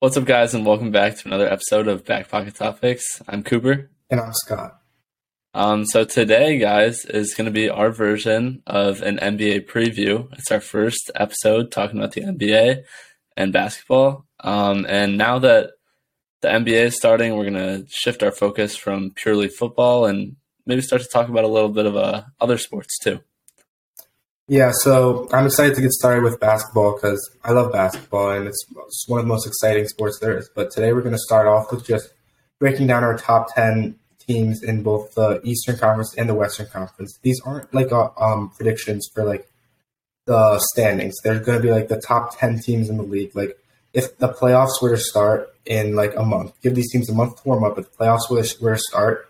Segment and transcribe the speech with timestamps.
[0.00, 3.20] What's up, guys, and welcome back to another episode of Back Pocket Topics.
[3.28, 3.90] I'm Cooper.
[4.08, 4.80] And I'm Scott.
[5.52, 10.26] Um, so today, guys, is going to be our version of an NBA preview.
[10.38, 12.84] It's our first episode talking about the NBA
[13.36, 14.24] and basketball.
[14.42, 15.72] Um, and now that
[16.40, 20.80] the NBA is starting, we're going to shift our focus from purely football and maybe
[20.80, 23.20] start to talk about a little bit of uh, other sports too.
[24.50, 28.66] Yeah, so I'm excited to get started with basketball because I love basketball and it's
[29.06, 30.50] one of the most exciting sports there is.
[30.52, 32.12] But today we're going to start off with just
[32.58, 37.16] breaking down our top 10 teams in both the Eastern Conference and the Western Conference.
[37.22, 39.48] These aren't like uh, um, predictions for like
[40.26, 41.14] the standings.
[41.22, 43.36] They're going to be like the top 10 teams in the league.
[43.36, 43.56] Like
[43.92, 47.40] if the playoffs were to start in like a month, give these teams a month
[47.40, 48.42] to warm up, if the playoffs were
[48.72, 49.29] to start,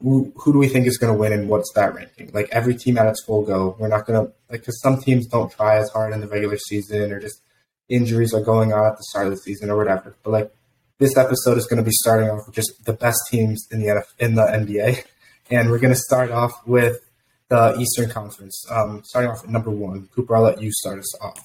[0.00, 2.30] who, do we think is going to win and what's that ranking?
[2.32, 3.76] Like every team at its full go.
[3.78, 6.56] We're not going to like because some teams don't try as hard in the regular
[6.56, 7.40] season or just
[7.88, 10.14] injuries are going on at the start of the season or whatever.
[10.22, 10.54] But like
[10.98, 14.04] this episode is going to be starting off with just the best teams in the
[14.18, 15.04] in the NBA,
[15.50, 16.98] and we're going to start off with
[17.48, 18.64] the Eastern Conference.
[18.70, 21.40] Um, starting off at number one, Cooper, I'll let you start us off.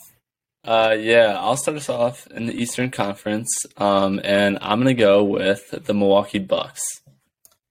[0.65, 5.01] Uh, yeah, I'll start us off in the Eastern Conference, um, and I'm going to
[5.01, 6.81] go with the Milwaukee Bucks.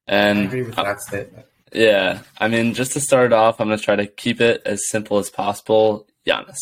[0.07, 1.47] And I agree with that statement.
[1.73, 4.89] Yeah, I mean, just to start off, I'm going to try to keep it as
[4.89, 6.07] simple as possible.
[6.27, 6.59] Giannis.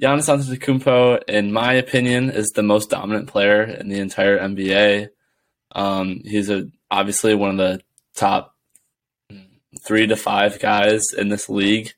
[0.00, 5.08] Giannis Antetokounmpo, in my opinion, is the most dominant player in the entire NBA.
[5.72, 7.80] Um, he's a, obviously one of the
[8.14, 8.54] top
[9.86, 11.92] three to five guys in this league.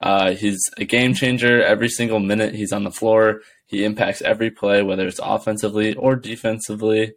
[0.00, 3.40] Uh, he's a game changer every single minute he's on the floor.
[3.66, 7.14] He impacts every play, whether it's offensively or defensively.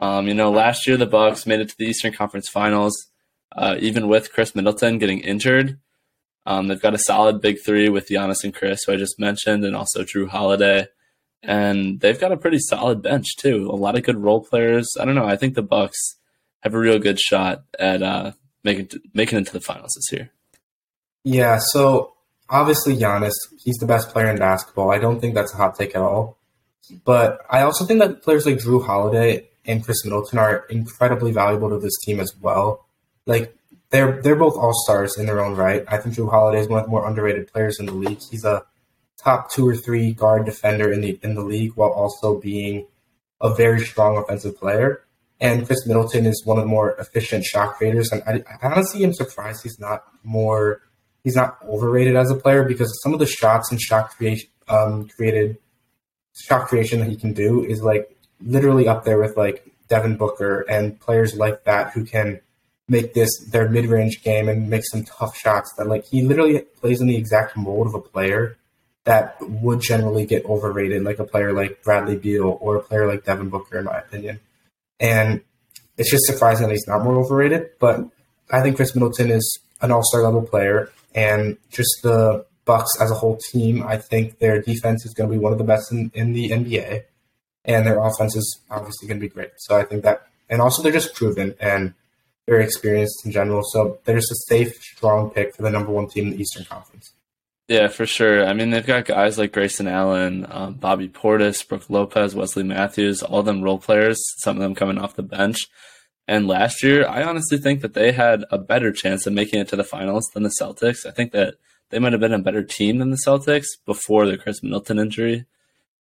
[0.00, 3.08] Um, you know, last year the Bucks made it to the Eastern Conference Finals,
[3.56, 5.78] uh, even with Khris Middleton getting injured.
[6.46, 9.64] Um, they've got a solid big three with Giannis and Khris, who I just mentioned,
[9.64, 10.86] and also Jrue Holiday.
[11.42, 13.68] And they've got a pretty solid bench too.
[13.70, 14.88] A lot of good role players.
[14.98, 15.26] I don't know.
[15.26, 16.16] I think the Bucks
[16.60, 18.32] have a real good shot at uh,
[18.64, 20.30] making making it to the finals this year.
[21.24, 21.58] Yeah.
[21.60, 22.14] So
[22.48, 24.90] obviously Giannis, he's the best player in basketball.
[24.90, 26.38] I don't think that's a hot take at all.
[27.04, 31.68] But I also think that players like Jrue Holiday and Khris Middleton are incredibly valuable
[31.68, 32.86] to this team as well.
[33.26, 33.54] Like
[33.90, 35.84] they're they're both all stars in their own right.
[35.86, 38.20] I think Jrue Holiday is one of the more underrated players in the league.
[38.30, 38.64] He's a
[39.22, 42.86] top two or three guard defender in the in the league while also being
[43.40, 45.04] a very strong offensive player.
[45.40, 48.10] And Khris Middleton is one of the more efficient shot creators.
[48.10, 50.82] And I, I honestly am surprised he's not more
[51.22, 55.08] he's not overrated as a player because some of the shots and shot creation um,
[55.08, 55.58] created
[56.34, 60.60] shot creation that he can do is like literally up there with like Devin Booker
[60.68, 62.40] and players like that who can
[62.88, 66.60] make this their mid range game and make some tough shots that like he literally
[66.80, 68.56] plays in the exact mold of a player
[69.04, 73.24] that would generally get overrated, like a player like Bradley Beal or a player like
[73.24, 74.40] Devin Booker, in my opinion.
[75.00, 75.40] And
[75.96, 77.70] it's just surprising that he's not more overrated.
[77.78, 78.00] But
[78.50, 83.10] I think Khris Middleton is an all star level player, and just the Bucks as
[83.10, 85.90] a whole team, I think their defense is going to be one of the best
[85.90, 87.04] in, in the NBA
[87.68, 89.50] and their offense is obviously going to be great.
[89.58, 91.94] So I think that, and also they're just proven and
[92.46, 93.62] very experienced in general.
[93.62, 96.64] So they're just a safe, strong pick for the number one team in the Eastern
[96.64, 97.12] Conference.
[97.68, 98.46] Yeah, for sure.
[98.46, 103.22] I mean, they've got guys like Grayson Allen, um, Bobby Portis, Brook Lopez, Wesley Matthews,
[103.22, 105.58] all them role players, some of them coming off the bench.
[106.26, 109.68] And last year, I honestly think that they had a better chance of making it
[109.68, 111.04] to the finals than the Celtics.
[111.04, 111.56] I think that
[111.90, 115.44] they might have been a better team than the Celtics before the Khris Middleton injury.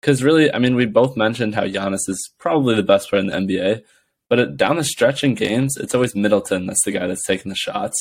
[0.04, 3.28] Because really, I mean, we both mentioned how Giannis is probably the best player in
[3.28, 3.84] the NBA,
[4.28, 7.48] but it, down the stretch in games, it's always Middleton that's the guy that's taking
[7.48, 7.96] the shots,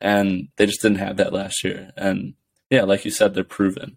[0.00, 1.90] and they just didn't have that last year.
[1.96, 2.34] And
[2.70, 3.96] yeah, like you said, they're proven.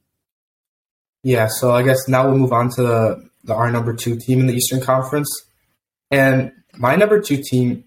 [1.22, 4.39] Yeah, so I guess now we'll move on to the, the our number two team
[4.39, 5.29] in the Eastern Conference,
[6.09, 7.83] and my number two team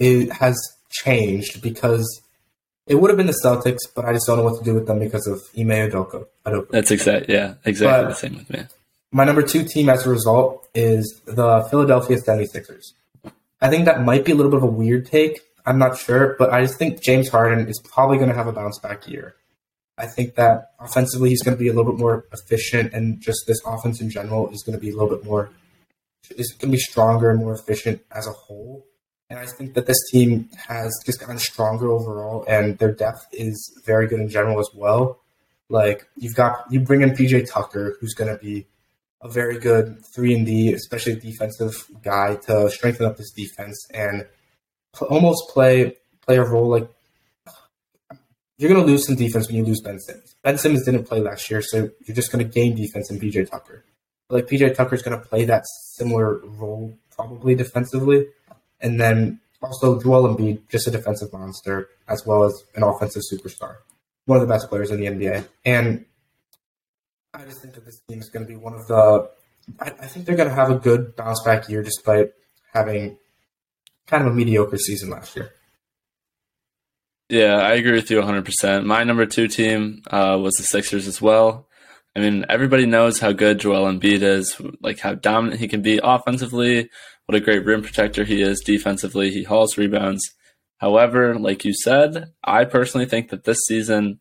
[0.00, 0.60] it has
[0.90, 2.23] changed because
[2.86, 4.86] it would have been the Celtics, but I just don't know what to do with
[4.86, 6.26] them because of Ime Udoka.
[6.70, 8.64] That's exact, yeah, exactly but the same with me.
[9.10, 12.92] My number two team, as a result, is the Philadelphia 76ers.
[13.60, 15.40] I think that might be a little bit of a weird take.
[15.64, 18.52] I'm not sure, but I just think James Harden is probably going to have a
[18.52, 19.36] bounce back year.
[19.96, 23.46] I think that offensively he's going to be a little bit more efficient, and just
[23.46, 25.50] this offense in general is going to be a little bit more.
[26.30, 28.86] Is going to be stronger and more efficient as a whole.
[29.34, 33.76] And I think that this team has just gotten stronger overall, and their depth is
[33.84, 35.18] very good in general as well.
[35.68, 38.66] Like you've got you bring in PJ Tucker, who's going to be
[39.22, 44.24] a very good three and D, especially defensive guy to strengthen up this defense and
[45.10, 46.88] almost play play a role like
[48.56, 50.36] you're going to lose some defense when you lose Ben Simmons.
[50.44, 53.50] Ben Simmons didn't play last year, so you're just going to gain defense in PJ
[53.50, 53.84] Tucker.
[54.30, 55.64] like PJ Tucker's going to play that
[55.96, 58.28] similar role probably defensively,
[58.84, 63.76] and then also Joel Embiid, just a defensive monster as well as an offensive superstar,
[64.26, 66.04] one of the best players in the NBA, and
[67.32, 69.28] I just think that this team is going to be one of the.
[69.80, 72.32] I, I think they're going to have a good bounce back year despite
[72.72, 73.16] having
[74.06, 75.50] kind of a mediocre season last year.
[77.30, 78.84] Yeah, I agree with you 100%.
[78.84, 81.66] My number two team uh, was the Sixers as well.
[82.16, 86.00] I mean, everybody knows how good Joel Embiid is, like how dominant he can be
[86.02, 86.88] offensively,
[87.26, 89.30] what a great rim protector he is defensively.
[89.30, 90.22] He hauls rebounds.
[90.78, 94.20] However, like you said, I personally think that this season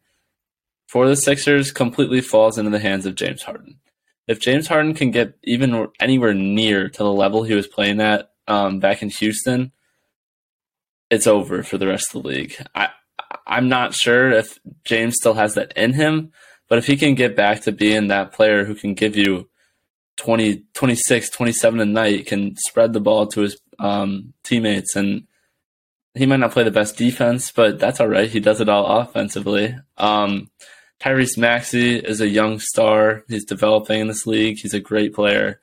[0.87, 3.79] for the Sixers completely falls into the hands of James Harden.
[4.27, 8.29] If James Harden can get even anywhere near to the level he was playing at
[8.47, 9.71] um, back in Houston,
[11.09, 12.55] it's over for the rest of the league.
[12.73, 12.89] I
[13.45, 16.31] I'm not sure if James still has that in him,
[16.73, 19.47] but if he can get back to being that player who can give you
[20.17, 25.27] 20, 26, 27 a night, can spread the ball to his um, teammates, and
[26.15, 28.27] he might not play the best defense, but that's all right.
[28.27, 29.75] He does it all offensively.
[29.99, 30.49] Um,
[30.99, 33.23] Tyrese Maxey is a young star.
[33.27, 34.57] He's developing in this league.
[34.57, 35.61] He's a great player.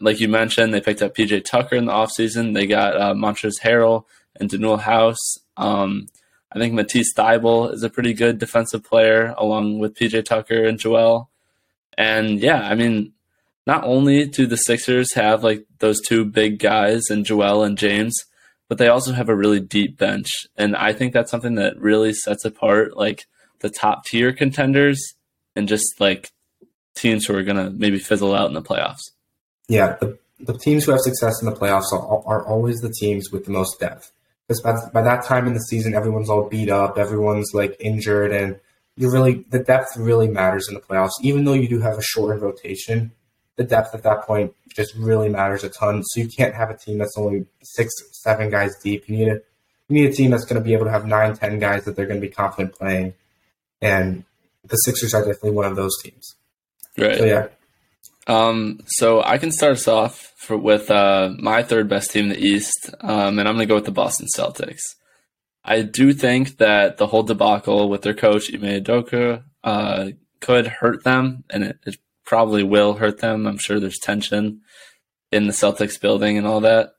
[0.00, 2.54] Like you mentioned, they picked up PJ Tucker in the offseason.
[2.54, 4.04] They got uh, Montrezl Harrell
[4.40, 5.36] and Danuel House.
[5.58, 6.06] Um,
[6.54, 10.78] I think Matisse Thybulle is a pretty good defensive player, along with PJ Tucker and
[10.78, 11.30] Joel.
[11.96, 13.12] And yeah, I mean,
[13.66, 18.14] not only do the Sixers have like those two big guys and Joel and James,
[18.68, 20.28] but they also have a really deep bench.
[20.56, 23.26] And I think that's something that really sets apart like
[23.60, 24.98] the top tier contenders
[25.54, 26.30] and just like
[26.94, 29.10] teams who are going to maybe fizzle out in the playoffs.
[29.68, 33.30] Yeah, the, the teams who have success in the playoffs are, are always the teams
[33.30, 34.10] with the most depth.
[34.46, 38.32] Because by, by that time in the season, everyone's all beat up, everyone's like injured,
[38.32, 38.58] and
[38.96, 41.12] you really the depth really matters in the playoffs.
[41.22, 43.12] Even though you do have a shortened rotation,
[43.56, 46.02] the depth at that point just really matters a ton.
[46.02, 47.92] So you can't have a team that's only six,
[48.22, 49.08] seven guys deep.
[49.08, 49.40] You need a
[49.88, 51.96] you need a team that's going to be able to have nine, ten guys that
[51.96, 53.14] they're going to be confident playing,
[53.80, 54.24] and
[54.64, 56.36] the Sixers are definitely one of those teams.
[56.96, 57.18] Right.
[57.18, 57.48] So yeah.
[58.26, 62.30] Um, so I can start us off for, with uh, my third best team in
[62.30, 64.82] the East, um, and I'm going to go with the Boston Celtics.
[65.64, 70.08] I do think that the whole debacle with their coach Ime Udoka uh,
[70.40, 73.46] could hurt them, and it, it probably will hurt them.
[73.46, 74.60] I'm sure there's tension
[75.30, 76.92] in the Celtics building and all that.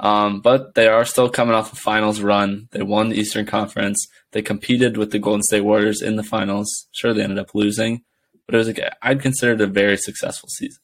[0.00, 2.68] Um, but they are still coming off a finals run.
[2.72, 4.08] They won the Eastern Conference.
[4.32, 6.88] They competed with the Golden State Warriors in the finals.
[6.92, 8.02] Sure, they ended up losing,
[8.52, 10.82] but it was like I'd consider it a very successful season.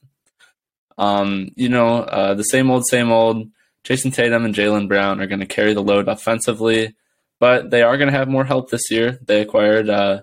[0.96, 3.50] Um, you know, uh, the same old, same old.
[3.84, 6.96] Jayson Tatum and Jaylen Brown are going to carry the load offensively,
[7.38, 9.18] but they are going to have more help this year.
[9.22, 10.22] They acquired uh,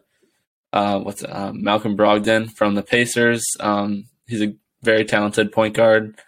[0.73, 3.45] uh, what's uh, Malcolm Brogdon from the Pacers.
[3.59, 6.19] Um, he's a very talented point guard.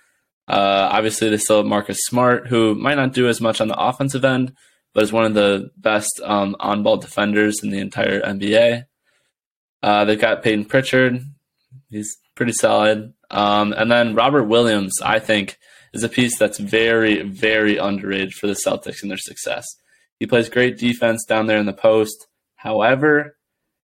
[0.47, 3.79] Uh, obviously, they still have Marcus Smart, who might not do as much on the
[3.79, 4.53] offensive end,
[4.93, 8.85] but is one of the best um, on-ball defenders in the entire NBA.
[9.81, 11.21] Uh, they've got Payton Pritchard.
[11.89, 13.13] He's pretty solid.
[13.29, 15.57] Um, and then Robert Williams, I think,
[15.93, 19.65] is a piece that's very, very underrated for the Celtics and their success.
[20.19, 22.27] He plays great defense down there in the post.
[22.55, 23.37] However,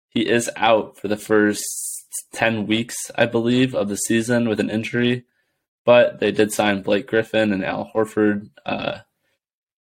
[0.10, 1.66] he is out for the first
[2.34, 5.26] 10 weeks, I believe, of the season with an injury.
[5.86, 9.00] But they did sign Blake Griffin and Al Horford, uh,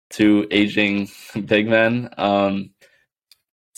[0.09, 1.11] two aging
[1.45, 2.11] big men.
[2.17, 2.71] Um,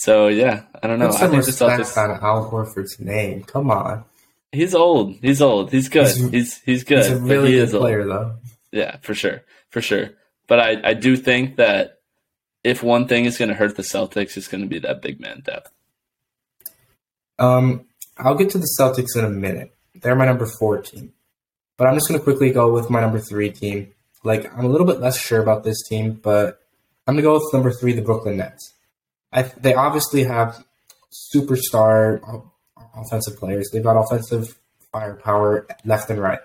[0.05, 1.09] so yeah, I don't know.
[1.09, 1.97] Put I some think the Celtics.
[1.97, 3.45] on Al Horford's name.
[3.45, 4.05] Come on,
[4.51, 5.15] He's old.
[5.23, 5.71] He's old.
[5.73, 6.07] He's good.
[6.09, 6.99] He's- He's he's, good.
[7.05, 7.83] he's a really he good is old.
[7.83, 8.35] player, though.
[8.71, 10.11] Yeah, for sure, for sure.
[10.49, 12.01] But I I do think that
[12.65, 15.21] if one thing is going to hurt the Celtics, it's going to be that big
[15.21, 15.71] man depth.
[17.39, 17.87] Um,
[18.19, 19.75] I'll get to the Celtics in a minute.
[19.95, 21.13] They're my number four team,
[21.77, 23.93] but I'm just going to quickly go with my number three team.
[24.25, 26.61] Like I'm a little bit less sure about this team, but
[27.07, 28.73] I'm going to go with number three, the Brooklyn Nets.
[29.33, 30.65] I, they obviously have
[31.35, 32.45] superstar
[32.95, 33.71] offensive players.
[33.71, 34.59] They've got offensive
[34.93, 36.41] firepower left and right.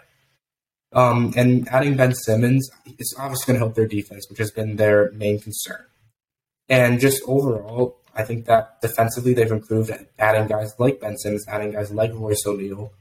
[0.94, 4.78] Um, and adding Ben Simmons is obviously going to help their defense, which has been
[4.78, 5.84] their main concern.
[6.70, 11.72] And just overall, I think that defensively they've improved adding guys like Ben Simmons, adding
[11.72, 12.92] guys like Royce O'Neale,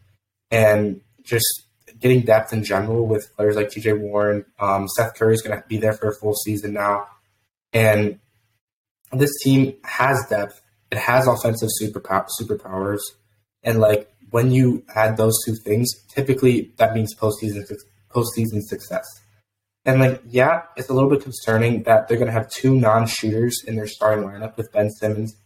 [0.51, 1.63] and just
[1.99, 4.45] getting depth in general with players like TJ Warren.
[4.59, 7.07] Um, Seth Curry is going to be there for a full season now.
[7.73, 8.19] And
[9.13, 10.61] this team has depth.
[10.91, 13.01] It has offensive superpow- superpowers.
[13.63, 17.65] And like when you add those two things, typically that means postseason
[18.11, 19.05] postseason success.
[19.85, 23.63] And like, yeah, it's a little bit concerning that they're going to have two non-shooters
[23.67, 25.37] in their starting lineup with Ben Simmons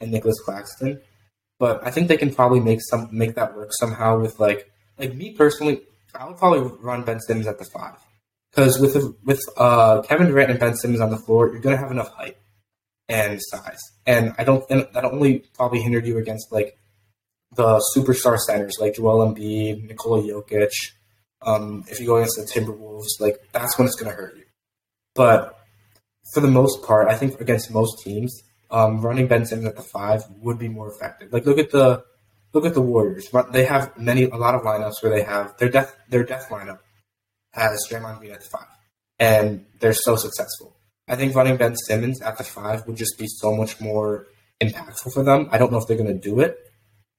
[0.00, 1.00] and Nicolas Claxton.
[1.58, 5.14] But I think they can probably make some make that work somehow with like like
[5.14, 5.82] me personally.
[6.14, 7.96] I would probably run Ben Simmons at the five
[8.50, 11.82] because with with uh, Kevin Durant and Ben Simmons on the floor, you're going to
[11.82, 12.38] have enough height
[13.10, 16.78] and size, and I don't and that only probably hindered you against like
[17.56, 20.70] the superstar centers like Joel Embiid, Nikola Jokic.
[21.42, 24.44] Um, if you go against the Timberwolves, like that's when it's going to hurt you.
[25.14, 25.58] But
[26.32, 29.82] for the most part, I think against most teams, um, running Ben Simmons at the
[29.82, 31.32] five would be more effective.
[31.32, 32.04] Like look at the
[32.52, 33.28] look at the Warriors.
[33.50, 36.78] They have many a lot of lineups where they have their death their death lineup
[37.52, 38.68] has Draymond Green at the five,
[39.18, 40.76] and they're so successful.
[41.10, 44.28] I think running Ben Simmons at the five would just be so much more
[44.60, 45.48] impactful for them.
[45.50, 46.56] I don't know if they're going to do it,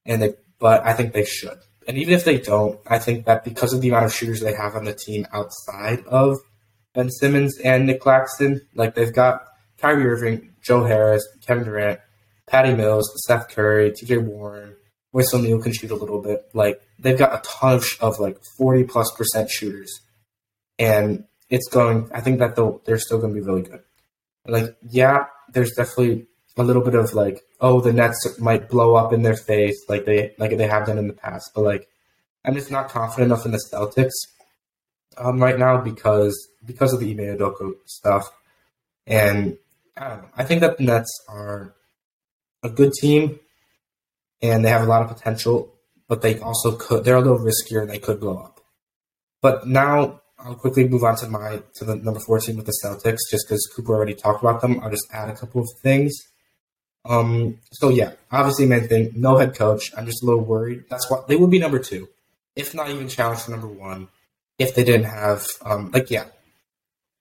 [0.06, 1.58] and they, but I think they should.
[1.86, 4.54] And even if they don't, I think that because of the amount of shooters they
[4.54, 6.38] have on the team outside of
[6.94, 9.44] Ben Simmons and Nic Claxton, like they've got
[9.76, 12.00] Kyrie Irving, Joe Harris, Kevin Durant,
[12.46, 14.18] Patty Mills, Seth Curry, T.J.
[14.18, 14.74] Warren,
[15.12, 16.48] Royce O'Neale can shoot a little bit.
[16.54, 20.00] Like they've got a ton of, of like forty plus percent shooters,
[20.78, 22.10] and it's going.
[22.14, 23.82] I think that they'll they're still going to be really good.
[24.46, 29.12] Like yeah, there's definitely a little bit of like oh the Nets might blow up
[29.12, 31.88] in their face like they like they have done in the past, but like
[32.44, 34.16] I'm just not confident enough in the Celtics
[35.18, 38.32] um, right now because because of the Ime Udoka stuff,
[39.06, 39.58] and
[39.96, 40.28] I don't know.
[40.34, 41.74] I think that the Nets are
[42.62, 43.38] a good team,
[44.40, 45.74] and they have a lot of potential,
[46.08, 47.04] but they also could.
[47.04, 48.60] They're a little riskier, and they could blow up.
[49.42, 52.78] But now I'll quickly move on to my to the number four team with the
[52.84, 54.80] Celtics, just because Cooper already talked about them.
[54.80, 56.14] I'll just add a couple of things.
[57.04, 57.58] Um.
[57.72, 59.92] So yeah, obviously, main thing, no head coach.
[59.96, 60.84] I'm just a little worried.
[60.88, 62.08] That's why they would be number two,
[62.54, 64.08] if not even challenged for number one,
[64.58, 66.26] if they didn't have um like yeah,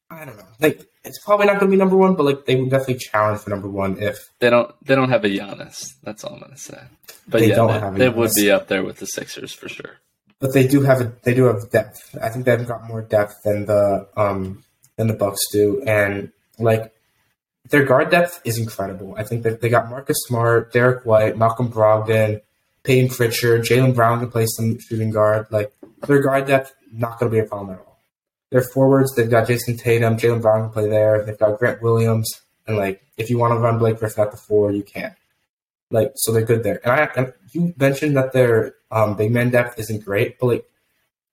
[0.10, 0.48] I don't know.
[0.60, 3.42] Like it's probably not going to be number one, but like they would definitely challenge
[3.42, 4.74] for number one if they don't.
[4.86, 5.94] They don't have a Giannis.
[6.04, 6.80] That's all I'm going to say.
[7.28, 9.98] But they yeah, don't they, they would be up there with the Sixers for sure.
[10.41, 12.17] But they do have a they do have depth.
[12.21, 14.63] I think they've got more depth than the um
[14.98, 16.91] than the Bucks do, and like
[17.69, 19.15] their guard depth is incredible.
[19.17, 22.41] I think that they got Marcus Smart, Derrick White, Malcolm Brogdon,
[22.83, 25.48] Payton Pritchard, Jaylen Brown can play some shooting guard.
[25.51, 25.71] Like
[26.07, 28.00] their guard depth not going to be a problem at all.
[28.50, 31.24] Their forwards, they've got Jayson Tatum, Jaylen Brown can play there.
[31.24, 32.29] They've got Grant Williams,
[32.67, 35.15] and like if you want to run Blake Griffin at the four, you can.
[35.91, 36.79] Like so, they're good there.
[36.83, 40.65] And I, and you mentioned that their um, big man depth isn't great, but like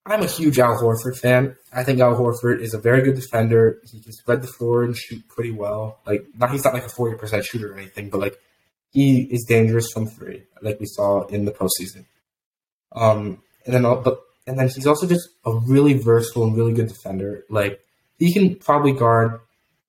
[0.07, 1.57] I'm a huge Al Horford fan.
[1.73, 3.81] I think Al Horford is a very good defender.
[3.91, 6.01] He can spread the floor and shoot pretty well.
[6.07, 8.39] Like not he's not like a forty percent shooter or anything, but like
[8.91, 12.07] he is dangerous from three, like we saw in the postseason.
[12.93, 16.89] Um, and then but and then he's also just a really versatile and really good
[16.89, 17.45] defender.
[17.51, 17.81] Like
[18.19, 19.41] he can probably guard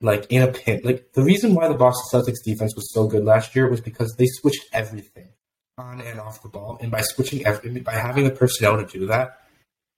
[0.01, 0.82] like in a pin.
[0.84, 4.15] Like the reason why the Boston Celtics defense was so good last year was because
[4.18, 5.29] they switched everything
[5.77, 9.08] on and off the ball, and by switching every by having the personnel to do
[9.08, 9.39] that,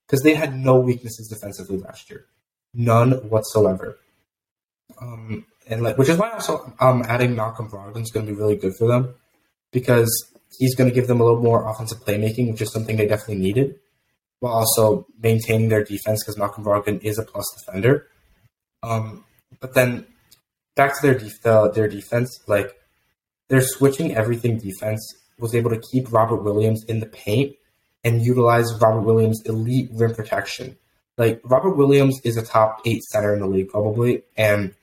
[0.07, 2.25] because they had no weaknesses defensively last year,
[2.73, 3.97] none whatsoever.
[5.01, 8.37] Um, and like, which is why also um adding Malcolm Brogdon is going to be
[8.37, 9.15] really good for them
[9.71, 10.09] because
[10.57, 13.41] he's going to give them a little more offensive playmaking, which is something they definitely
[13.41, 13.75] needed
[14.41, 18.07] while also maintaining their defense because Malcolm Brogdon is a plus defender.
[18.83, 19.23] Um,
[19.59, 20.05] but then
[20.75, 22.75] back to their def- the, their defense, like
[23.49, 25.01] their switching everything defense
[25.39, 27.55] was able to keep Robert Williams in the paint
[28.03, 30.77] and utilize Robert Williams' elite rim protection.
[31.17, 34.73] Like Robert Williams is a top eight center in the league probably, and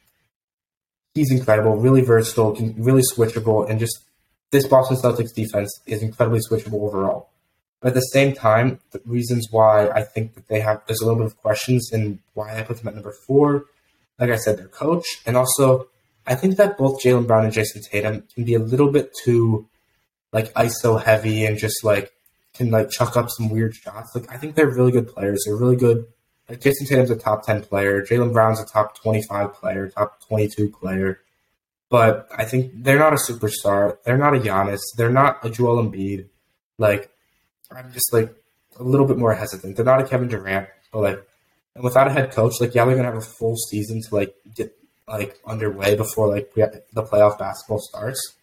[1.14, 4.04] he's incredible, really versatile, really switchable, and just
[4.50, 7.30] this Boston Celtics defense is incredibly switchable overall.
[7.80, 11.04] But at the same time, the reasons why I think that they have there's a
[11.04, 13.66] little bit of questions in why I put them at number four.
[14.18, 15.88] Like I said, their coach, and also
[16.26, 19.68] I think that both Jaylen Brown and Jayson Tatum can be a little bit too
[20.32, 22.12] like ISO heavy and just like
[22.54, 24.14] can like chuck up some weird shots.
[24.14, 25.44] Like I think they're really good players.
[25.46, 26.06] They're really good.
[26.48, 28.02] Like Jayson Tatum's a top ten player.
[28.02, 31.20] Jaylen Brown's a top twenty five player, top twenty two player.
[31.90, 33.96] But I think they're not a superstar.
[34.04, 34.80] They're not a Giannis.
[34.96, 36.26] They're not a Joel Embiid.
[36.76, 37.10] Like
[37.70, 38.34] I'm just like
[38.78, 39.76] a little bit more hesitant.
[39.76, 41.26] They're not a Kevin Durant, but like,
[41.74, 44.34] and without a head coach, like yeah, we're gonna have a full season to like
[44.54, 48.36] get like underway before like the playoff basketball starts.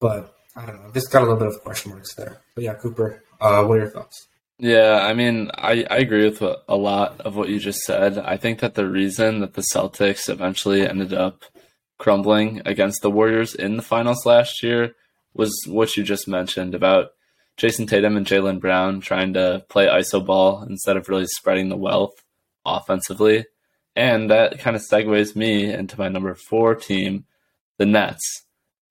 [0.00, 0.90] But I don't know.
[0.92, 2.40] Just got a little bit of question marks there.
[2.54, 4.26] But yeah, Cooper, uh, what are your thoughts?
[4.58, 8.18] Yeah, I mean, I, I agree with a lot of what you just said.
[8.18, 11.44] I think that the reason that the Celtics eventually ended up
[11.96, 14.94] crumbling against the Warriors in the finals last year
[15.32, 17.12] was what you just mentioned about
[17.56, 21.76] Jayson Tatum and Jaylen Brown trying to play iso ball instead of really spreading the
[21.76, 22.22] wealth
[22.76, 23.46] offensively.
[23.96, 27.24] And that kind of segues me into my number four team,
[27.78, 28.44] the Nets.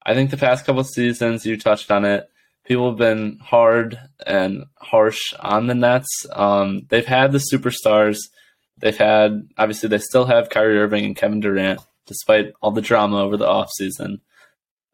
[0.06, 2.30] I think the past couple seasons, you touched on it,
[2.66, 6.26] people have been hard and harsh on the Nets.
[6.34, 8.18] Um, they've had the superstars.
[8.78, 13.22] They've had obviously they still have Kyrie Irving and Kevin Durant, despite all the drama
[13.22, 14.20] over the offseason.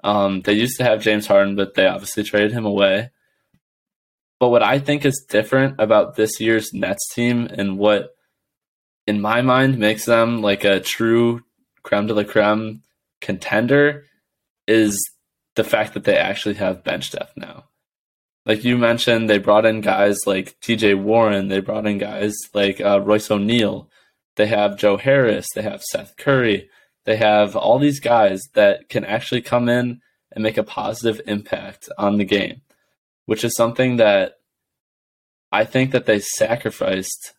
[0.04, 3.10] Um, they used to have James Harden, but they obviously traded him away.
[4.40, 8.14] But what I think is different about this year's Nets team and what,
[9.06, 11.44] in my mind, makes them like a true
[11.84, 12.82] creme de la creme
[13.22, 14.06] contender
[14.68, 15.00] is
[15.56, 17.66] the fact that they actually have bench depth now.
[18.46, 22.82] Like you mentioned, they brought in guys like TJ Warren, they brought in guys like
[22.82, 23.90] uh, Royce O'Neale,
[24.36, 26.70] they have Joe Harris, they have Seth Curry,
[27.06, 31.88] they have all these guys that can actually come in and make a positive impact
[31.98, 32.62] on the game,
[33.26, 34.34] which is something that
[35.52, 37.34] I think that they sacrificed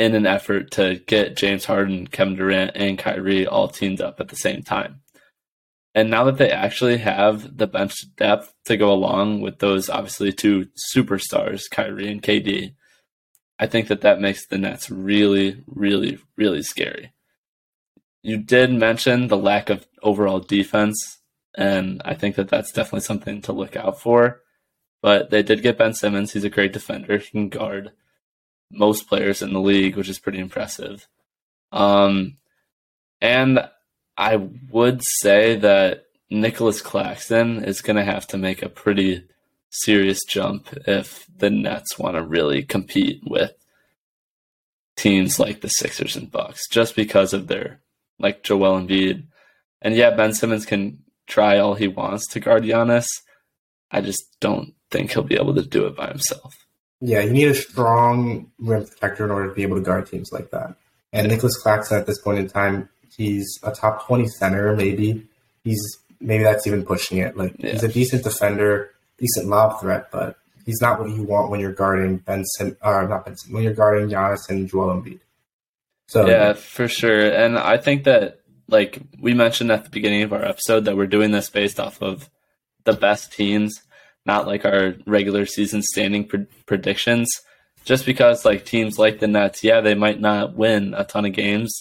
[0.00, 4.28] in an effort to get James Harden, Kevin Durant, and Kyrie all teamed up at
[4.28, 5.02] the same time.
[5.94, 10.32] And now that they actually have the bench depth to go along with those obviously
[10.32, 12.72] two superstars, Kyrie and KD,
[13.58, 17.12] I think that that makes the Nets really, really, really scary.
[18.22, 21.18] You did mention the lack of overall defense,
[21.54, 24.40] and I think that that's definitely something to look out for.
[25.02, 26.32] But they did get Ben Simmons.
[26.32, 27.18] He's a great defender.
[27.18, 27.92] He can guard
[28.70, 31.06] most players in the league, which is pretty impressive.
[31.72, 32.36] Um,
[33.20, 33.68] and
[34.16, 34.36] I
[34.70, 39.24] would say that Nicolas Claxton is going to have to make a pretty
[39.70, 43.52] serious jump if the Nets want to really compete with
[44.96, 47.80] teams like the Sixers and Bucks, just because of their
[48.18, 49.24] like Joel Embiid.
[49.82, 53.06] And yeah, Ben Simmons can try all he wants to guard Giannis.
[53.90, 56.54] I just don't think he'll be able to do it by himself.
[57.00, 60.30] Yeah, you need a strong rim protector in order to be able to guard teams
[60.32, 60.74] like that.
[61.12, 62.88] And Nicolas Claxton at this point in time
[63.20, 65.26] He's a top 20 center, maybe.
[65.64, 67.36] He's maybe that's even pushing it.
[67.36, 67.72] Like yeah.
[67.72, 71.72] he's a decent defender, decent lob threat, but he's not what you want when you're
[71.72, 75.20] guarding Benson or not Benson, when you're guarding Giannis and Joel Embiid.
[76.06, 77.30] So Yeah, for sure.
[77.30, 81.06] And I think that like we mentioned at the beginning of our episode that we're
[81.06, 82.30] doing this based off of
[82.84, 83.82] the best teams,
[84.26, 87.28] not like our regular season standing pre- predictions.
[87.84, 91.32] Just because like teams like the Nets, yeah, they might not win a ton of
[91.32, 91.72] games,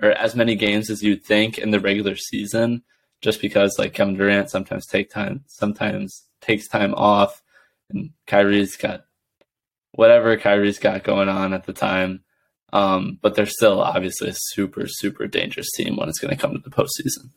[0.00, 2.82] or as many games as you'd think in the regular season,
[3.20, 7.42] just because like Kevin Durant sometimes take time, sometimes takes time off,
[7.90, 9.04] and Kyrie's got
[9.92, 12.22] whatever Kyrie's got going on at the time.
[12.72, 16.52] Um, but they're still obviously a super, super dangerous team when it's going to come
[16.52, 17.30] to the postseason.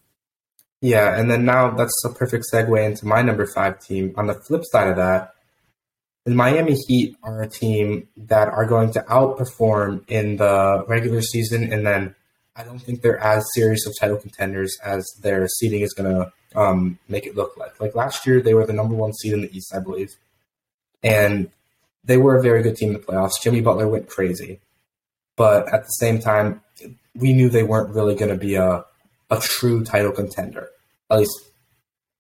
[0.84, 4.13] Yeah, and then now that's a perfect segue into my number five team.
[4.17, 5.34] On the flip side of that,
[6.26, 11.72] the Miami Heat are a team that are going to outperform in the regular season
[11.72, 12.15] and then
[12.58, 16.32] I don't think they're as serious of title contenders as their seeding is going to
[16.60, 17.80] um, make it look like.
[17.80, 20.10] Like last year, they were the number one seed in the East, I believe,
[21.02, 21.50] and
[22.04, 23.41] they were a very good team in the playoffs.
[23.41, 24.60] Jimmy Butler went crazy,
[25.38, 26.62] but at the same time,
[27.15, 28.86] we knew they weren't really going to be a
[29.34, 30.69] a true title contender.
[31.13, 31.52] At least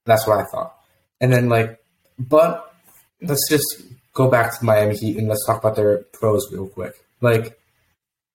[0.05, 0.75] that's what I thought.
[1.19, 1.79] And then like,
[2.17, 2.73] but
[3.21, 3.81] let's just
[4.13, 6.93] go back to Miami Heat and let's talk about their pros real quick.
[7.21, 7.57] Like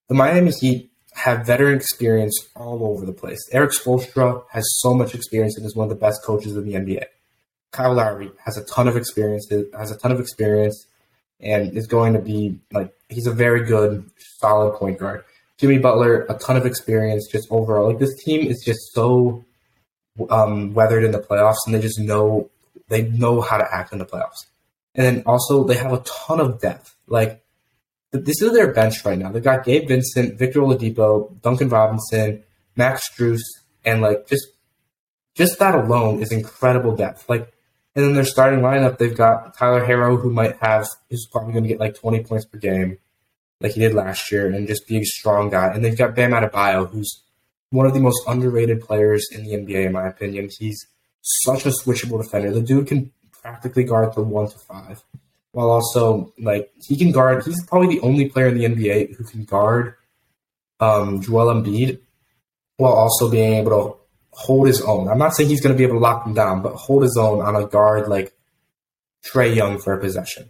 [0.09, 3.41] the Miami Heat have veteran experience all over the place.
[3.53, 6.75] Erik Spoelstra has so much experience and is one of the best coaches in the
[6.75, 7.05] NBA.
[7.73, 10.87] Kyle Lowry has a ton of experience, has a ton of experience,
[11.41, 15.25] and is going to be like he's a very good, solid point guard.
[15.59, 17.89] Jimmy Butler, a ton of experience, just overall.
[17.89, 19.45] Like this team is just so
[20.31, 22.51] um, weathered in the playoffs, and they just know
[22.89, 24.47] they know how to act in the playoffs.
[24.95, 26.97] And then also they have a ton of depth.
[27.07, 27.43] Like
[28.11, 29.31] this is their bench right now.
[29.31, 32.43] They've got Gabe Vincent, Victor Oladipo, Duncan Robinson,
[32.77, 33.41] Max Strus,
[33.85, 34.47] and like just
[35.35, 37.29] just that alone is incredible depth.
[37.29, 37.53] Like,
[37.95, 41.65] and then their starting lineup, they've got Tyler Herro, who might have is probably going
[41.65, 42.99] to get like twenty points per game,
[43.61, 45.73] like he did last year, and just be a strong guy.
[45.73, 47.23] And they've got Bam Adebayo, who's
[47.71, 50.51] one of the most underrated players in the NBA, in my opinion.
[50.59, 50.87] He's
[51.23, 52.53] such a switchable defender.
[52.53, 55.03] The dude can practically guard the one to five
[55.53, 57.45] while also like he can guard.
[57.45, 59.95] He's probably the only player in the NBA who can guard
[60.81, 62.01] um, Joel Embiid
[62.77, 63.97] while also being able to
[64.31, 65.09] hold his own.
[65.09, 67.17] I'm not saying he's going to be able to lock him down, but hold his
[67.19, 68.33] own on a guard like
[69.27, 70.49] Trae Young for a possession.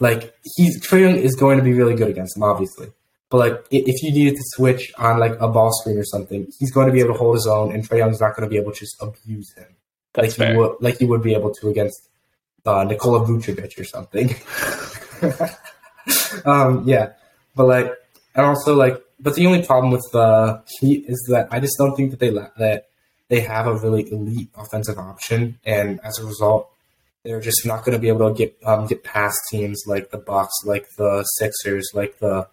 [0.00, 2.88] Like he's Trae Young is going to be really good against him, obviously.
[3.32, 6.70] But like if you needed to switch on like a ball screen or something, he's
[6.70, 8.58] going to be able to hold his own, and Trae Young's not going to be
[8.58, 9.74] able to just abuse him
[10.12, 10.52] That's like fair.
[10.52, 12.10] he would like he would be able to against
[12.66, 14.34] uh, Nikola Vucevic or something.
[16.44, 17.12] um, yeah,
[17.56, 17.94] but like,
[18.34, 21.96] and also like, but the only problem with the Heat is that I just don't
[21.96, 22.88] think that they la- that
[23.28, 26.68] they have a really elite offensive option, and as a result,
[27.22, 30.18] they're just not going to be able to get um, get past teams like the
[30.18, 32.46] Bucks, like the Sixers, like the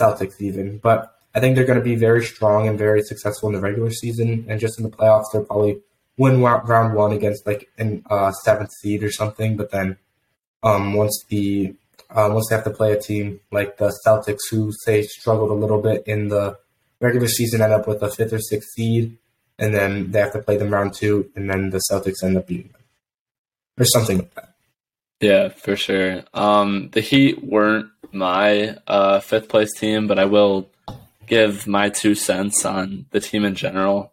[0.00, 0.78] Celtics, even.
[0.78, 3.90] But I think they're going to be very strong and very successful in the regular
[3.90, 5.80] season, and just in the playoffs, they'll probably
[6.18, 9.56] win round one against like an uh, seventh seed or something.
[9.56, 9.96] But then
[10.62, 11.74] um, once the
[12.10, 15.54] uh, once they have to play a team like the Celtics, who say struggled a
[15.54, 16.58] little bit in the
[17.00, 19.16] regular season, end up with a fifth or sixth seed,
[19.58, 22.46] and then they have to play them round two, and then the Celtics end up
[22.46, 22.82] beating them
[23.78, 24.54] or something like that.
[25.20, 26.24] Yeah, for sure.
[26.34, 30.70] Um, the Heat weren't my uh, fifth place team, but I will
[31.26, 34.12] give my two cents on the team in general.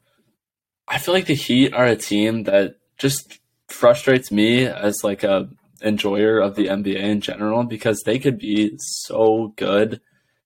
[0.88, 5.50] I feel like the Heat are a team that just frustrates me as like a
[5.82, 10.02] enjoyer of the NBA in general because they could be so good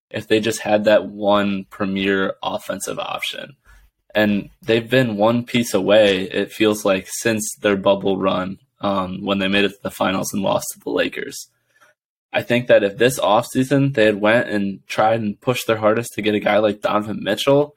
[0.10, 3.56] if they just had that one premier offensive option.
[4.14, 9.40] And they've been one piece away, it feels like, since their bubble run um, when
[9.40, 11.50] they made it to the finals and lost to the Lakers.
[12.34, 16.14] I think that if this offseason they had went and tried and pushed their hardest
[16.14, 17.76] to get a guy like Donovan Mitchell,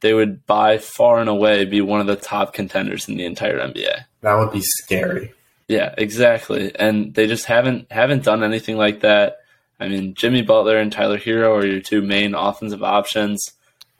[0.00, 3.58] they would by far and away be one of the top contenders in the entire
[3.58, 4.04] NBA.
[4.22, 5.34] That would be scary.
[5.68, 6.74] Yeah, exactly.
[6.74, 9.36] And they just haven't haven't done anything like that.
[9.78, 13.38] I mean, Jimmy Butler and Tyler Herro are your two main offensive options.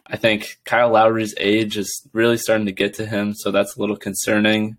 [0.07, 3.81] I think Kyle Lowry's age is really starting to get to him, so that's a
[3.81, 4.79] little concerning.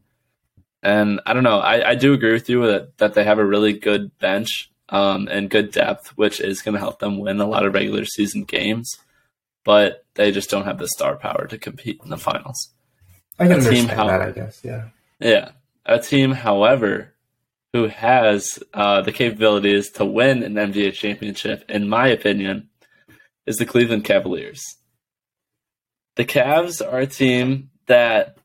[0.82, 1.60] And I don't know.
[1.60, 5.28] I, I do agree with you that, that they have a really good bench um,
[5.30, 8.43] and good depth, which is going to help them win a lot of regular season
[8.43, 8.97] games.
[9.63, 12.69] But they just don't have the star power to compete in the finals.
[13.38, 14.21] I can a understand how, that.
[14.21, 14.89] I guess, yeah.
[15.19, 15.52] Yeah,
[15.86, 17.13] a team, however,
[17.73, 22.69] who has uh, the capabilities to win an NBA championship, in my opinion,
[23.45, 24.63] is the Cleveland Cavaliers.
[26.15, 28.38] The Cavs are a team that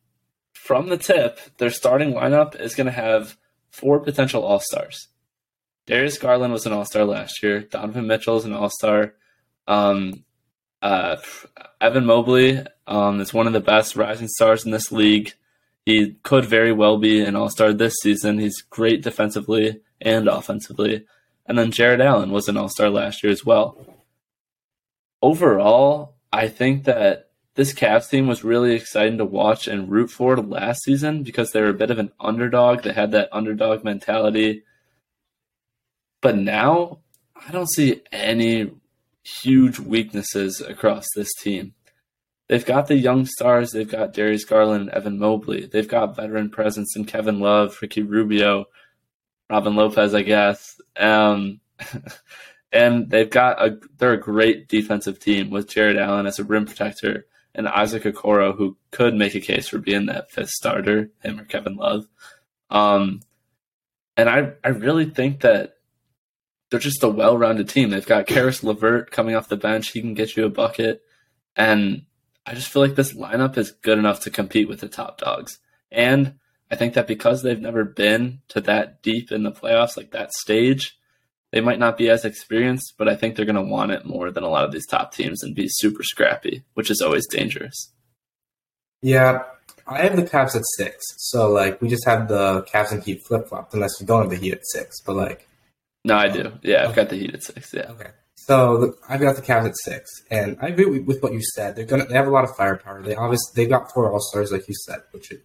[0.53, 3.37] from the tip, their starting lineup is going to have
[3.71, 5.09] four potential All Stars.
[5.87, 7.61] Darius Garland was an All Star last year.
[7.61, 9.15] Donovan Mitchell is an All Star.
[9.67, 10.25] Um,
[10.81, 11.17] uh,
[11.81, 15.33] Evan Mobley um, is one of the best rising stars in this league.
[15.85, 18.39] He could very well be an All Star this season.
[18.39, 21.07] He's great defensively and offensively.
[21.47, 23.79] And then Jarrett Allen was an All Star last year as well.
[25.21, 30.37] Overall, I think that this Cavs team was really exciting to watch and root for
[30.37, 32.83] last season because they were a bit of an underdog.
[32.83, 34.65] They had that underdog mentality.
[36.25, 37.01] But now,
[37.37, 38.71] I don't see any
[39.23, 41.75] huge weaknesses across this team.
[42.49, 43.73] They've got the young stars.
[43.73, 45.67] They've got Darius Garland, Evan Mobley.
[45.67, 48.65] They've got veteran presence in Kevin Love, Ricky Rubio,
[49.51, 50.81] Robin Lopez, I guess.
[50.97, 51.61] Um,
[52.73, 56.65] and they've got a they're a great defensive team with Jarrett Allen as a rim
[56.65, 61.39] protector and Isaac Okoro, who could make a case for being that fifth starter, him
[61.39, 62.07] or Kevin Love.
[62.71, 63.21] Um,
[64.17, 65.74] and I, I really think that
[66.75, 67.91] they're just a well-rounded team.
[67.91, 71.05] They've got Caris LeVert coming off the bench; he can get you a bucket,
[71.55, 72.03] and
[72.45, 75.59] I just feel like this lineup is good enough to compete with the top dogs.
[75.93, 76.35] And
[76.73, 80.33] I think that because they've never been to that deep in the playoffs, like that
[80.33, 80.99] stage,
[81.53, 84.33] they might not be as experienced, but I think they're going to want it more
[84.33, 87.93] than a lot of these top teams and be super scrappy, which is always dangerous.
[89.01, 89.45] Yeah,
[89.87, 93.25] I have the Cavs at six, so like we just have the Cavs and Heat
[93.25, 95.01] flip flopped, unless you don't have the Heat at six.
[95.01, 95.49] But like,
[96.05, 96.53] no, I do.
[96.63, 97.73] Yeah, I've got the Heat at six.
[97.73, 97.91] Yeah.
[97.91, 98.11] Okay.
[98.37, 101.41] So the, I've got the Cavs at six, and I agree with, with, what you
[101.55, 101.77] said.
[101.77, 103.03] They're gonna they have a lot of firepower.
[103.03, 105.41] They obviously they've got four All Stars, like you said, which is,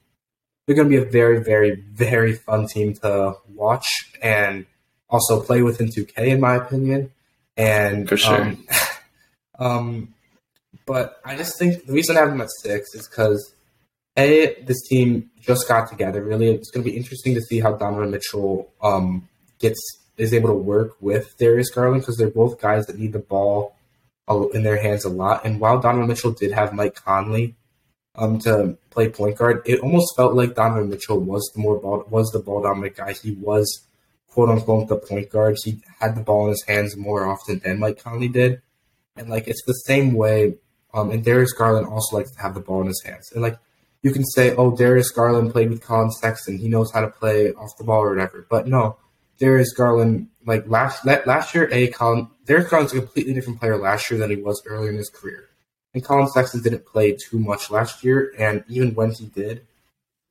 [0.65, 3.87] they're gonna be a very, very, very fun team to watch
[4.21, 4.65] and
[5.09, 7.11] also play with in 2K, in my opinion.
[7.55, 8.41] And for sure.
[8.41, 8.67] Um,
[9.59, 10.13] um,
[10.85, 13.53] but I just think the reason I have them at six is because
[14.17, 16.23] a this team just got together.
[16.23, 19.27] Really, it's going to be interesting to see how Donovan Mitchell um,
[19.59, 19.79] gets
[20.19, 23.75] is able to work with Darius Garland because they're both guys that need the ball
[24.53, 25.45] in their hands a lot.
[25.45, 27.55] And while Donovan Mitchell did have Mike Conley
[28.15, 32.05] um, to play point guard, it almost felt like Donovan Mitchell was the more ball
[32.09, 33.13] was the ball dominant guy.
[33.13, 33.85] He was
[34.27, 35.57] quote unquote the point guard.
[35.63, 38.61] He had the ball in his hands more often than Mike Conley did.
[39.17, 40.55] And like it's the same way
[40.93, 43.31] um and Darius Garland also likes to have the ball in his hands.
[43.31, 43.57] And like
[44.01, 47.51] you can say, Oh, Darius Garland played with Collin Sexton, he knows how to play
[47.53, 48.45] off the ball or whatever.
[48.49, 48.97] But no,
[49.39, 54.09] Darius Garland like last last year, a Collin Darius Garland's a completely different player last
[54.09, 55.45] year than he was earlier in his career.
[55.93, 59.65] And Collin Sexton didn't play too much last year, and even when he did,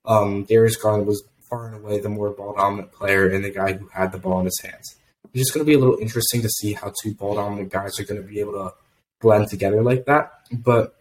[0.04, 3.72] um, Darius Garland was far and away the more ball dominant player and the guy
[3.72, 4.96] who had the ball in his hands.
[5.32, 7.98] It's just going to be a little interesting to see how two ball dominant guys
[7.98, 8.74] are going to be able to
[9.20, 10.32] blend together like that.
[10.52, 10.94] But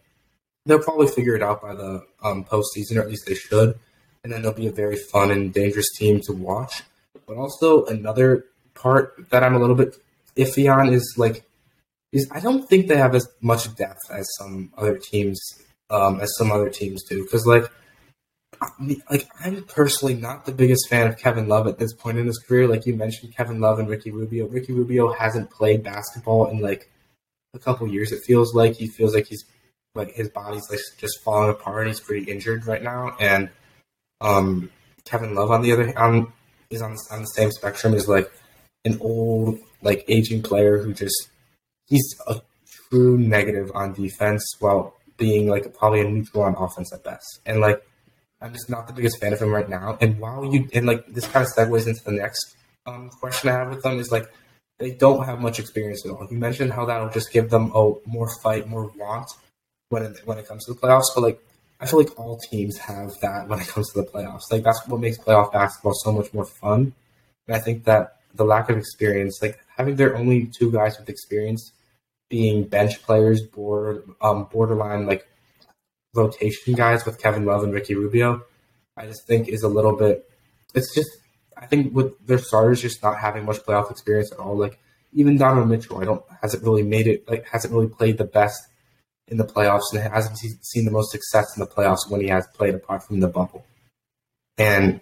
[0.66, 3.78] they'll probably figure it out by the um, postseason, or at least they should.
[4.24, 6.82] and then they'll be a very fun and dangerous team to watch.
[7.26, 9.96] But also another part that I'm a little bit
[10.36, 11.44] iffy on is like
[12.12, 15.40] is I don't think they have as much depth as some other teams
[15.90, 17.70] um, as some other teams do because like
[18.60, 22.18] I mean, like I'm personally not the biggest fan of Kevin Love at this point
[22.18, 22.66] in his career.
[22.66, 24.46] Like you mentioned, Kevin Love and Ricky Rubio.
[24.46, 26.90] Ricky Rubio hasn't played basketball in like
[27.54, 28.10] a couple years.
[28.10, 29.44] It feels like he feels like he's
[29.94, 31.86] like his body's like just falling apart.
[31.86, 33.50] He's pretty injured right now, and
[34.20, 34.70] um,
[35.04, 35.98] Kevin Love on the other hand
[36.70, 38.30] is on on the same spectrum as like
[38.84, 41.28] an old like aging player who just
[41.86, 42.40] he's a
[42.90, 47.40] true negative on defense while being like probably a neutral on offense at best.
[47.44, 47.82] And like
[48.40, 49.98] I'm just not the biggest fan of him right now.
[50.00, 53.54] And while you and like this kind of segues into the next um, question I
[53.54, 54.32] have with them is like
[54.78, 56.26] they don't have much experience at all.
[56.30, 59.28] You mentioned how that'll just give them a more fight, more want
[59.88, 61.10] when it, when it comes to the playoffs.
[61.14, 61.40] But like
[61.80, 64.50] I feel like all teams have that when it comes to the playoffs.
[64.50, 66.92] Like that's what makes playoff basketball so much more fun.
[67.46, 71.08] And I think that the lack of experience, like having their only two guys with
[71.08, 71.72] experience
[72.28, 75.26] being bench players, border, um, borderline like
[76.14, 78.42] rotation guys with Kevin Love and Ricky Rubio,
[78.96, 80.28] I just think is a little bit.
[80.74, 81.10] It's just
[81.56, 84.56] I think with their starters just not having much playoff experience at all.
[84.56, 84.78] Like
[85.12, 88.67] even Donovan Mitchell, I don't hasn't really made it like hasn't really played the best
[89.30, 92.46] in the playoffs and hasn't seen the most success in the playoffs when he has
[92.48, 93.64] played apart from the bubble.
[94.56, 95.00] And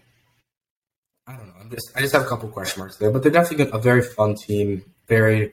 [1.27, 1.55] I don't know.
[1.61, 4.03] I'm just I just have a couple question marks there, but they're definitely a very
[4.03, 4.85] fun team.
[5.09, 5.53] Very,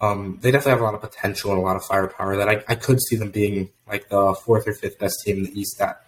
[0.00, 2.36] um, they definitely have a lot of potential and a lot of firepower.
[2.36, 5.44] That I, I could see them being like the fourth or fifth best team in
[5.44, 6.00] the East at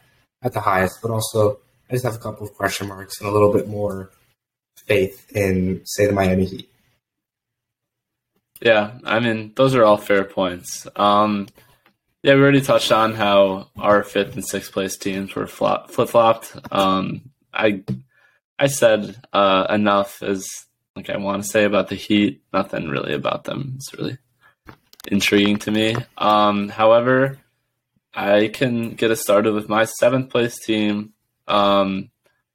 [0.42, 1.00] at the highest.
[1.02, 4.10] But also, I just have a couple of question marks and a little bit more
[4.86, 6.68] faith in say the Miami Heat.
[8.60, 10.86] Yeah, I mean those are all fair points.
[10.94, 11.48] Um,
[12.22, 16.56] yeah, we already touched on how our fifth and sixth place teams were flip flopped.
[16.70, 17.82] Um, I
[18.58, 20.46] I said uh, enough as
[20.94, 22.42] like I want to say about the Heat.
[22.52, 23.72] Nothing really about them.
[23.76, 24.18] It's really
[25.10, 25.96] intriguing to me.
[26.16, 27.38] Um, however,
[28.14, 31.14] I can get us started with my seventh place team.
[31.48, 32.10] Um,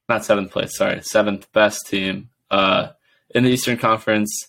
[0.08, 2.90] not seventh place, sorry, seventh best team uh,
[3.36, 4.48] in the Eastern Conference.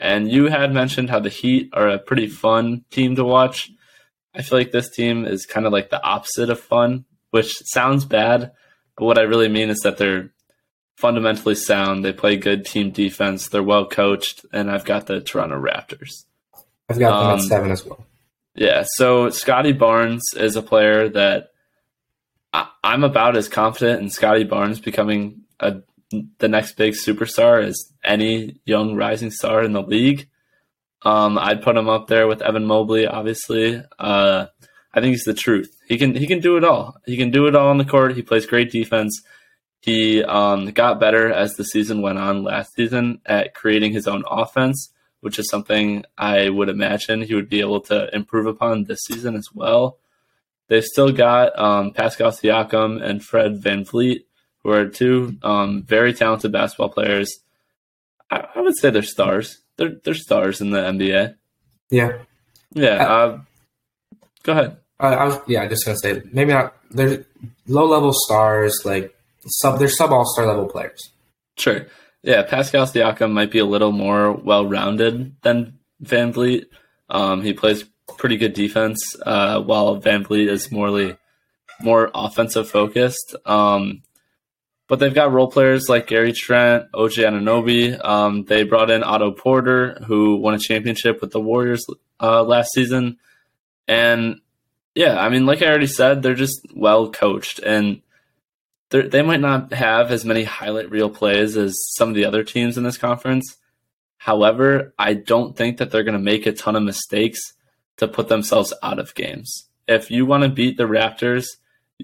[0.00, 3.70] And you had mentioned how the Heat are a pretty fun team to watch.
[4.34, 8.04] I feel like this team is kind of like the opposite of fun, which sounds
[8.04, 8.52] bad,
[8.96, 10.32] but what I really mean is that they're
[10.96, 12.04] fundamentally sound.
[12.04, 13.48] They play good team defense.
[13.48, 16.24] They're well coached, and I've got the Toronto Raptors.
[16.88, 18.04] I've got them um, at seven as well.
[18.54, 21.50] Yeah, so Scottie Barnes is a player that
[22.52, 25.78] I, am about as confident in Scottie Barnes becoming a,
[26.38, 30.28] the next big superstar as any young rising star in the league.
[31.04, 33.82] Um, I'd put him up there with Evan Mobley, obviously.
[33.98, 34.46] Uh,
[34.92, 35.76] I think he's the truth.
[35.86, 36.96] He can he can do it all.
[37.04, 38.14] He can do it all on the court.
[38.14, 39.22] He plays great defense.
[39.80, 44.24] He um, got better as the season went on last season at creating his own
[44.26, 44.90] offense,
[45.20, 49.36] which is something I would imagine he would be able to improve upon this season
[49.36, 49.98] as well.
[50.68, 54.24] They've still got um, Pascal Siakam and Fred Van VanVleet,
[54.62, 57.40] who are two um, very talented basketball players.
[58.30, 59.60] I, I, would say they're stars.
[59.76, 61.34] They're they're stars in the NBA.
[61.90, 62.18] Yeah.
[62.72, 63.04] Yeah.
[63.04, 63.38] Uh, uh,
[64.42, 64.76] go ahead.
[65.00, 66.74] I was yeah, I just gonna say maybe not.
[66.90, 67.24] They're
[67.66, 69.14] low level stars like
[69.46, 71.00] sub they're sub all star level players.
[71.56, 71.86] Sure.
[72.22, 76.64] Yeah, Pascal Siakam might be a little more well rounded than VanVleet.
[77.10, 77.84] Um, he plays
[78.16, 81.16] pretty good defense, uh, while VanVleet is morely
[81.82, 83.36] more offensive focused.
[83.44, 84.02] Um,
[84.86, 88.02] but they've got role players like Gary Trent, OJ Anunoby.
[88.04, 91.84] Um, they brought in Otto Porter, who won a championship with the Warriors
[92.20, 93.18] uh, last season.
[93.88, 94.40] And
[94.94, 97.60] yeah, I mean, like I already said, they're just well coached.
[97.60, 98.02] And
[98.90, 102.76] they might not have as many highlight reel plays as some of the other teams
[102.78, 103.56] in this conference.
[104.18, 107.40] However, I don't think that they're going to make a ton of mistakes
[107.96, 109.68] to put themselves out of games.
[109.88, 111.46] If you want to beat the Raptors,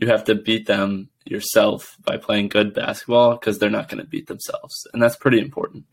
[0.01, 4.09] you have to beat them yourself by playing good basketball because they're not going to
[4.09, 4.87] beat themselves.
[4.93, 5.85] And that's pretty important.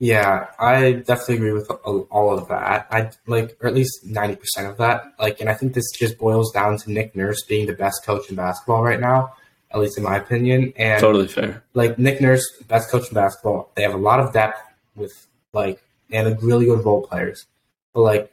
[0.00, 1.68] Yeah, I definitely agree with
[2.10, 2.86] all of that.
[2.90, 4.38] I like, or at least 90%
[4.70, 5.12] of that.
[5.18, 8.30] Like, and I think this just boils down to Nick Nurse being the best coach
[8.30, 9.32] in basketball right now
[9.70, 10.72] at least in my opinion.
[10.76, 11.62] And totally fair.
[11.74, 13.70] Like Nick Nurse, best coach in basketball.
[13.74, 14.60] They have a lot of depth
[14.94, 17.46] with like and a really good role players.
[17.94, 18.32] But like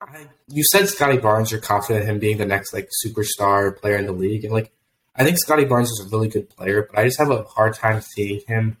[0.00, 4.06] I, you said, Scottie Barnes, you're confident him being the next like superstar player in
[4.06, 4.72] the league, and like
[5.14, 7.74] I think Scottie Barnes is a really good player, but I just have a hard
[7.74, 8.76] time seeing him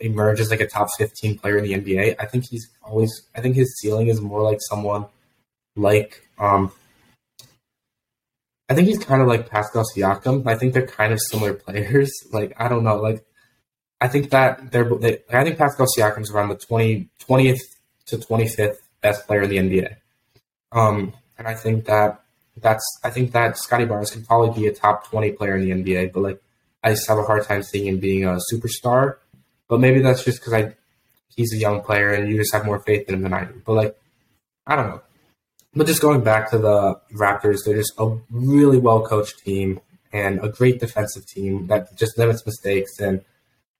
[0.00, 2.16] emerge as like a top 15 player in the NBA.
[2.18, 5.06] I think he's always I think his ceiling is more like someone
[5.76, 6.72] like um
[8.68, 10.46] I think he's kind of like Pascal Siakam.
[10.46, 12.10] I think they're kind of similar players.
[12.32, 13.24] Like I don't know, like
[14.00, 14.88] I think that they're.
[14.94, 17.60] They, I think Pascal Siakam's around the 20, 20th
[18.06, 19.96] to twenty fifth best player in the NBA.
[20.72, 22.22] Um, and I think that
[22.56, 22.84] that's.
[23.02, 26.12] I think that Scottie Barnes can probably be a top twenty player in the NBA,
[26.12, 26.42] but like
[26.82, 29.16] I just have a hard time seeing him being a superstar.
[29.68, 30.74] But maybe that's just because I
[31.36, 33.62] he's a young player and you just have more faith in him than I do.
[33.64, 33.96] But like
[34.66, 35.02] I don't know.
[35.74, 39.80] But just going back to the Raptors, they're just a really well coached team
[40.12, 42.98] and a great defensive team that just limits mistakes.
[42.98, 43.24] And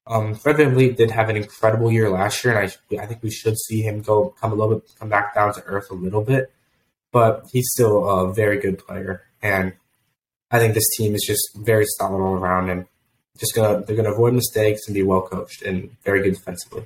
[0.07, 3.31] um, Fred VanVleet did have an incredible year last year, and I, I think we
[3.31, 6.23] should see him go come a little bit, come back down to earth a little
[6.23, 6.53] bit.
[7.13, 9.73] But he's still a very good player, and
[10.51, 12.87] I think this team is just very solid all around, and
[13.39, 16.85] just gonna they're gonna avoid mistakes and be well coached and very good defensively.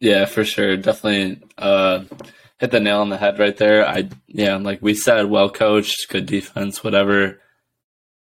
[0.00, 1.42] Yeah, for sure, definitely.
[1.58, 2.04] Uh
[2.58, 3.86] hit the nail on the head right there.
[3.86, 7.40] I yeah, like we said, well coached, good defense, whatever.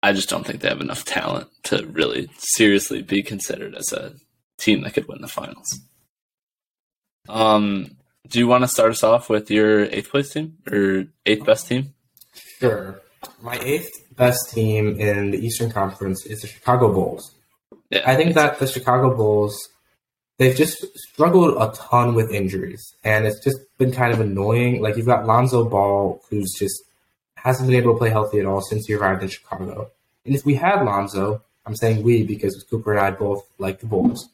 [0.02, 4.14] I just don't think they have enough talent to really seriously be considered as a
[4.58, 5.80] team that could win the finals.
[7.30, 7.92] Um,
[8.28, 11.68] do you want to start us off with your eighth place team or eighth best
[11.68, 11.94] team?
[12.60, 13.02] Sure.
[13.42, 17.36] My eighth best team in the Eastern Conference is the Chicago Bulls.
[17.90, 19.58] Yeah, I think that the Chicago Bulls
[20.38, 24.82] they've just struggled a ton with injuries, and it's just been kind of annoying.
[24.82, 26.84] Like you've got Lonzo Ball, who's just
[27.36, 29.92] hasn't been able to play healthy at all since he arrived in Chicago.
[30.26, 33.86] And if we had Lonzo, I'm saying we because Cooper and I both like the
[33.86, 34.30] Bulls,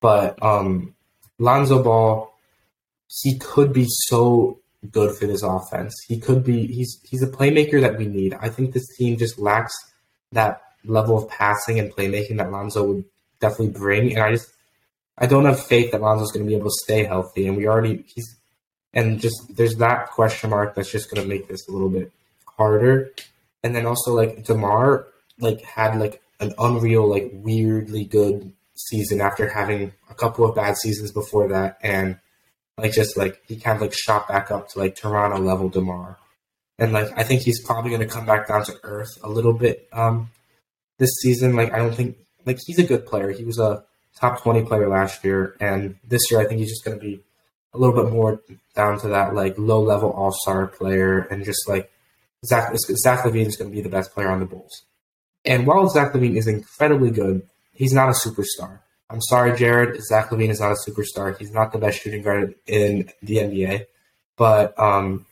[0.00, 0.94] but um,
[1.38, 2.31] Lonzo Ball,
[3.20, 5.94] he could be so good for this offense.
[6.08, 6.66] He could be.
[6.66, 8.34] He's he's a playmaker that we need.
[8.40, 9.74] I think this team just lacks
[10.32, 13.04] that level of passing and playmaking that Lonzo would
[13.40, 14.50] definitely bring, and I just
[15.18, 17.68] I don't have faith that Lonzo's going to be able to stay healthy, and we
[17.68, 18.36] already he's
[18.94, 22.10] and just there's that question mark that's just going to make this a little bit
[22.56, 23.12] harder.
[23.62, 25.06] And then also like Demar
[25.38, 30.76] like had like an unreal like weirdly good season after having a couple of bad
[30.76, 32.18] seasons before that, and
[32.78, 36.18] like just like he kind of like shot back up to like Toronto level Demar,
[36.78, 39.52] and like I think he's probably going to come back down to earth a little
[39.52, 40.30] bit um
[40.98, 41.54] this season.
[41.56, 43.30] Like I don't think like he's a good player.
[43.30, 43.84] He was a
[44.18, 45.56] top 20 player last year.
[45.60, 47.20] And this year, I think he's just going to be
[47.74, 48.40] a little bit more
[48.74, 51.90] down to that like low level all star player and just like
[52.44, 54.82] Zach, Zach LaVine is going to be the best player on the Bulls.
[55.44, 58.80] And while Zach LaVine is incredibly good, he's not a superstar.
[59.12, 60.02] I'm sorry, Jared.
[60.02, 61.36] Zach LaVine is not a superstar.
[61.38, 63.86] He's not the best shooting guard in the NBA.
[64.36, 65.26] But um,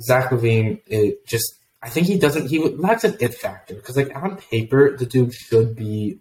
[0.00, 2.48] Zach LaVine it just I think he doesn't.
[2.48, 6.18] He lacks an it factor because, like on paper, the dude should be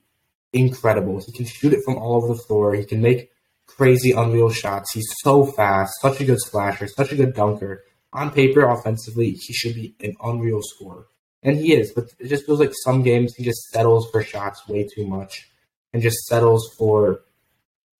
[0.53, 1.21] incredible.
[1.25, 2.73] He can shoot it from all over the floor.
[2.73, 3.31] He can make
[3.67, 4.93] crazy, unreal shots.
[4.93, 7.83] He's so fast, such a good splasher, such a good dunker.
[8.11, 11.07] On paper, offensively, he should be an unreal scorer.
[11.43, 14.67] And he is, but it just feels like some games he just settles for shots
[14.67, 15.48] way too much
[15.93, 17.21] and just settles for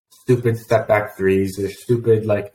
[0.09, 2.53] stupid step back threes or stupid, like,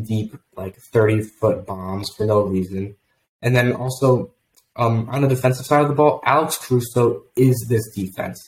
[0.00, 2.96] deep, like 30 foot bombs for no reason.
[3.42, 4.32] And then also,
[4.76, 8.46] um, on the defensive side of the ball, Alex Caruso is this defense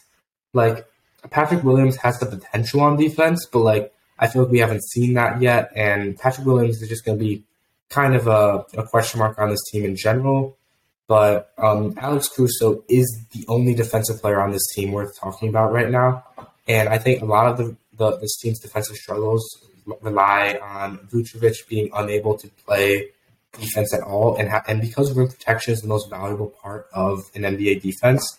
[0.53, 0.87] like
[1.31, 5.15] Patrick Williams has the potential on defense, but like I feel like we haven't seen
[5.15, 5.71] that yet.
[5.75, 7.45] And Patrick Williams is just going to be
[7.89, 10.58] kind of a, a, question mark on this team in general.
[11.09, 15.73] But um, Alex Caruso is the only defensive player on this team worth talking about
[15.73, 16.25] right now.
[16.69, 19.43] And I think a lot of the, the this team's defensive struggles
[20.03, 23.09] rely on Vucevic being unable to play
[23.59, 24.37] defense at all.
[24.37, 28.39] And, ha- and because rim protection is the most valuable part of an NBA defense,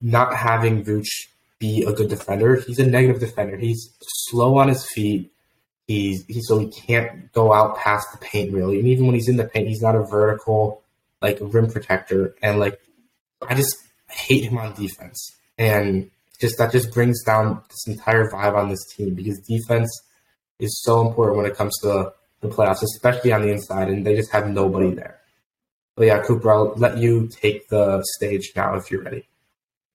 [0.00, 1.26] not having Vuce
[1.58, 2.56] be a good defender.
[2.56, 3.56] He's a negative defender.
[3.56, 5.32] He's slow on his feet.
[5.88, 8.78] He's he so he can't go out past the paint really.
[8.78, 10.82] And even when he's in the paint, he's not a vertical
[11.20, 12.34] like a rim protector.
[12.42, 12.80] And like
[13.48, 13.76] I just
[14.10, 15.36] hate him on defense.
[15.58, 19.90] And just that just brings down this entire vibe on this team because defense
[20.58, 24.14] is so important when it comes to the playoffs, especially on the inside, and they
[24.14, 25.18] just have nobody there.
[25.96, 29.28] But yeah, Cooper, I'll let you take the stage now if you're ready.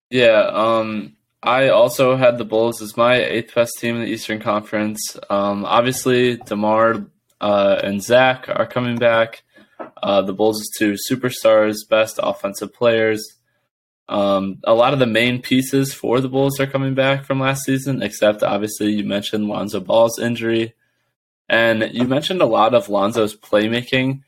[0.10, 4.40] Yeah, um, I also had the Bulls as my eighth best team in the Eastern
[4.40, 5.18] Conference.
[5.30, 7.06] Um, obviously, Demar
[7.40, 9.44] uh, and Zach are coming back.
[10.02, 13.38] Uh, the Bulls' two superstars, best offensive players.
[14.10, 17.64] Um, a lot of the main pieces for the Bulls are coming back from last
[17.64, 20.74] season, except obviously you mentioned Lonzo Ball's injury.
[21.48, 24.22] And you mentioned a lot of Lonzo's playmaking,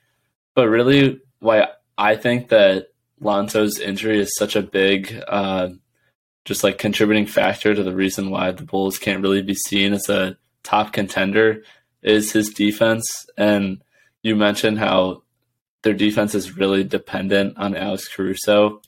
[0.55, 1.67] but really, why
[1.97, 5.69] I think that Lonzo's injury is such a big uh,
[6.45, 10.09] just like contributing factor to the reason why the Bulls can't really be seen as
[10.09, 11.63] a top contender
[12.01, 13.25] is his defense.
[13.37, 13.81] And
[14.21, 15.22] you mentioned how
[15.83, 18.81] their defense is really dependent on Alex Caruso.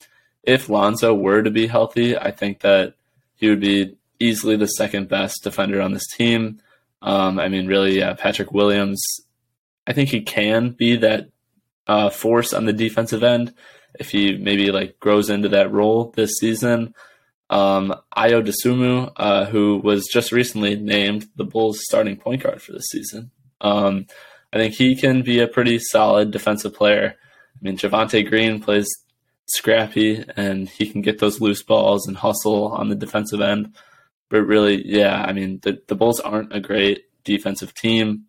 [0.44, 2.96] If Lonzo were to be healthy, I think that
[3.36, 6.62] he would be easily the second best defender on this team.
[7.02, 9.02] Um, I mean, really, yeah, Patrick Williams.
[9.86, 11.30] I think he can be that
[11.88, 13.54] uh, force on the defensive end
[14.00, 16.96] if he maybe like grows into that role this season.
[17.50, 22.88] Um, Dosunmu, uh, who was just recently named the Bulls' starting point guard for this
[22.90, 23.32] season.
[23.62, 24.08] Um,
[24.56, 27.16] I think he can be a pretty solid defensive player.
[27.18, 28.88] I mean, Javonte Green plays
[29.48, 33.76] scrappy and he can get those loose balls and hustle on the defensive end.
[34.30, 38.28] But really, yeah, I mean, the, the Bulls aren't a great defensive team.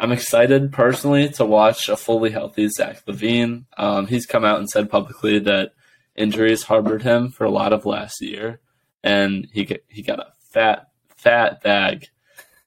[0.00, 3.66] I'm excited personally to watch a fully healthy Zach LaVine.
[3.78, 5.74] Um, he's come out and said publicly that
[6.16, 8.60] injuries harbored him for a lot of last year,
[9.04, 12.08] and he get, he got a fat fat bag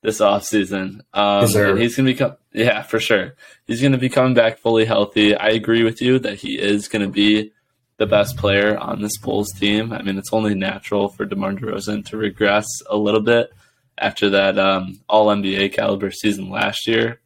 [0.03, 1.01] this offseason.
[1.13, 3.33] Um, and he's gonna become yeah for sure.
[3.65, 5.35] He's gonna be coming back fully healthy.
[5.35, 7.51] I agree with you that he is gonna be
[7.97, 9.93] the best player on this Bulls team.
[9.93, 13.51] I mean, it's only natural for DeMar DeRozan to regress a little bit
[13.97, 17.21] after that um, All NBA caliber season last year.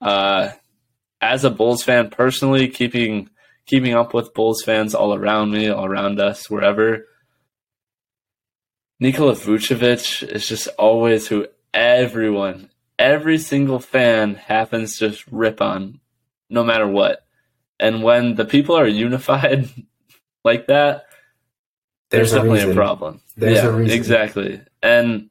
[0.00, 0.50] Uh,
[1.20, 3.28] as a Bulls fan, personally, keeping
[3.66, 7.06] keeping up with Bulls fans all around me, all around us, wherever.
[8.98, 16.00] Nikola Vucevic is just always who everyone, every single fan happens to rip on,
[16.48, 17.24] no matter what.
[17.78, 19.68] And when the people are unified
[20.44, 21.06] like that,
[22.10, 22.72] there's, there's a definitely reason.
[22.72, 23.20] a problem.
[23.36, 23.96] There's yeah, a reason.
[23.96, 24.60] exactly.
[24.82, 25.30] And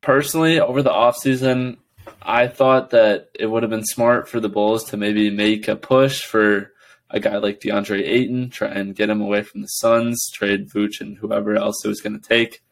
[0.00, 1.78] personally, over the off season,
[2.22, 5.76] I thought that it would have been smart for the Bulls to maybe make a
[5.76, 6.72] push for
[7.10, 11.00] a guy like DeAndre Ayton, try and get him away from the Suns, trade Vooch
[11.00, 12.62] and whoever else it was going to take.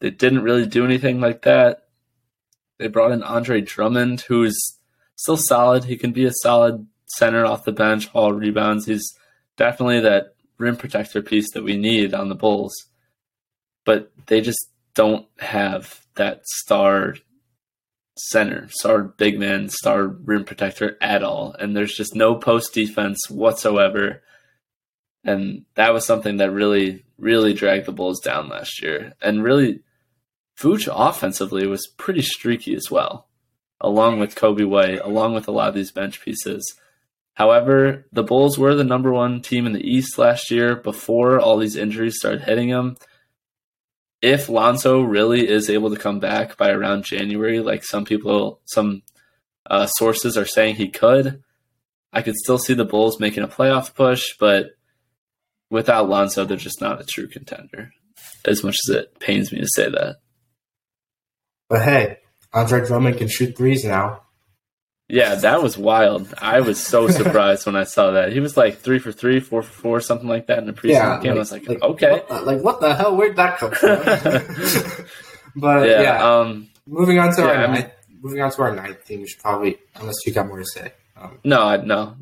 [0.00, 1.84] They didn't really do anything like that.
[2.78, 4.56] They brought in Andre Drummond, who's
[5.16, 5.84] still solid.
[5.84, 8.86] He can be a solid center off the bench, haul rebounds.
[8.86, 9.14] He's
[9.56, 12.74] definitely that rim protector piece that we need on the Bulls.
[13.84, 17.14] But they just don't have that star
[18.18, 21.54] center, star big man, star rim protector at all.
[21.58, 24.22] And there's just no post defense whatsoever.
[25.24, 29.14] And that was something that really, really dragged the Bulls down last year.
[29.20, 29.80] And really,
[30.58, 33.28] Vooch offensively was pretty streaky as well,
[33.80, 36.74] along with Coby White, along with a lot of these bench pieces.
[37.34, 41.58] However, the Bulls were the number one team in the East last year before all
[41.58, 42.96] these injuries started hitting them
[44.22, 49.02] if Lonzo really is able to come back by around January, like some people, some
[49.68, 51.42] uh, sources are saying he could,
[52.12, 54.70] I could still see the Bulls making a playoff push, but
[55.70, 57.92] without Lonzo, they're just not a true contender.
[58.44, 60.16] As much as it pains me to say that.
[61.68, 62.18] But hey,
[62.52, 64.22] Andre Drummond can shoot threes now.
[65.08, 66.34] Yeah, that was wild.
[66.38, 68.32] I was so surprised when I saw that.
[68.32, 70.90] He was like three for three, four for four, something like that in the preseason
[70.90, 71.30] yeah, game.
[71.30, 72.10] Like, I was like, like okay.
[72.10, 73.16] What the, like, what the hell?
[73.16, 73.98] Where'd that come from?
[75.56, 78.62] but yeah, yeah, um, moving on to yeah, our I mean, ninth, moving on to
[78.62, 80.92] our ninth team, we should probably, unless you got more to say.
[81.16, 82.16] Um, no, I, no.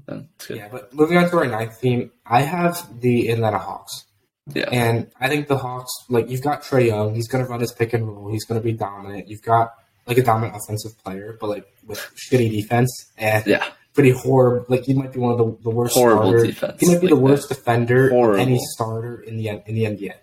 [0.48, 4.04] Yeah, but moving on to our ninth team, I have the Atlanta Hawks.
[4.52, 4.68] Yeah.
[4.70, 7.14] And I think the Hawks, like, you've got Trae Young.
[7.14, 8.30] He's going to run his pick and roll.
[8.30, 9.28] He's going to be dominant.
[9.28, 9.74] You've got
[10.06, 13.64] like a dominant offensive player, but like with shitty defense and yeah.
[13.94, 14.66] pretty horrible.
[14.68, 16.46] Like he might be one of the, the worst horrible starter.
[16.46, 16.80] defense.
[16.80, 17.54] He might be like the worst that.
[17.54, 18.34] defender horrible.
[18.34, 20.14] of any starter in the in the NBA.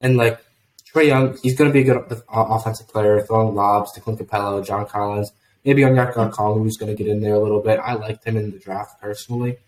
[0.00, 0.40] And like
[0.92, 4.64] Trae Young, he's going to be a good offensive player, throwing lobs to Clint Capela,
[4.64, 5.32] John Collins,
[5.64, 7.80] maybe Onyeka Okongwu, who's going to get in there a little bit.
[7.80, 9.58] I liked him in the draft personally.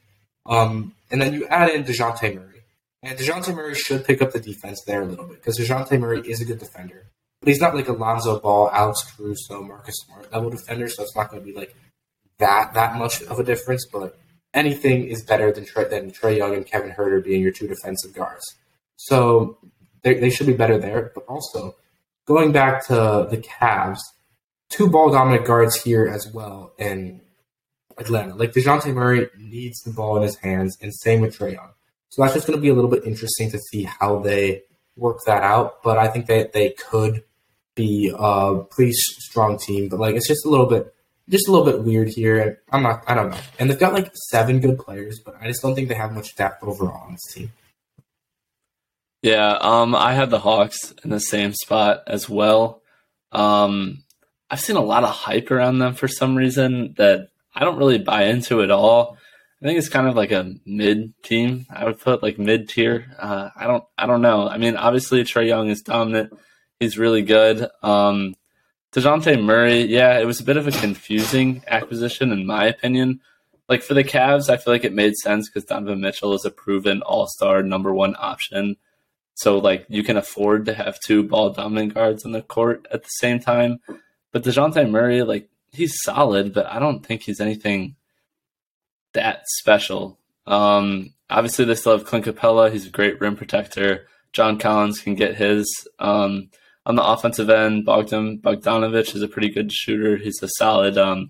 [0.45, 2.56] Um, and then you add in Dejounte Murray.
[3.03, 6.21] And Dejounte Murray should pick up the defense there a little bit because Dejounte Murray
[6.21, 7.11] is a good defender.
[7.41, 11.31] But he's not like Alonzo Ball, Alex Caruso, Marcus Smart level defender, so it's not
[11.31, 11.75] going to be like
[12.39, 13.87] that that much of a difference.
[13.87, 14.19] But
[14.55, 18.15] anything is better than Trae, than Trae Young and Kevin Huerter being your two defensive
[18.15, 18.57] guards.
[18.97, 19.59] So
[20.03, 21.13] they, they should be better there.
[21.15, 21.77] But also
[22.27, 24.01] going back to the Cavs,
[24.71, 27.21] two ball dominant guards here as well in
[27.99, 28.35] Atlanta.
[28.35, 31.71] Like Dejounte Murray needs the ball in his hands, and same with Trae Young.
[32.09, 34.63] So that's just going to be a little bit interesting to see how they
[34.97, 35.83] work that out.
[35.83, 37.25] But I think that they could
[37.75, 39.89] be a pretty strong team.
[39.89, 40.95] But like, it's just a little bit,
[41.29, 42.63] just a little bit weird here.
[42.73, 43.39] I'm not, I don't know.
[43.59, 46.37] And they've got like seven good players, but I just don't think they have much
[46.37, 47.53] depth overall on this team.
[49.23, 52.83] Yeah, um, I had the Hawks in the same spot as well.
[53.33, 54.05] Um,
[54.49, 57.99] I've seen a lot of hype around them for some reason that I don't really
[57.99, 59.19] buy into at all.
[59.63, 61.67] I think it's kind of like a mid team.
[61.71, 63.15] I would put like mid tier.
[63.19, 63.85] Uh, I don't.
[63.97, 64.49] I don't know.
[64.49, 66.33] I mean, obviously Trae Young is dominant.
[66.79, 67.69] He's really good.
[67.83, 68.35] Um,
[68.93, 73.21] Dejounte Murray, yeah, it was a bit of a confusing acquisition in my opinion,
[73.69, 76.51] like for the Cavs, I feel like it made sense because Donovan Mitchell is a
[76.51, 78.77] proven All Star number one option.
[79.35, 83.03] So like you can afford to have two ball dominant guards on the court at
[83.03, 83.81] the same time.
[84.33, 87.97] But Dejounte Murray, like he's solid, but I don't think he's anything
[89.17, 90.19] that special.
[90.47, 92.73] Um, obviously, they still have Clint Capela.
[92.73, 94.07] He's a great rim protector.
[94.33, 95.67] John Collins can get his.
[95.99, 96.51] Um,
[96.87, 100.17] on the offensive end, Bogdan Bogdanovic is a pretty good shooter.
[100.17, 101.29] He's a solid um,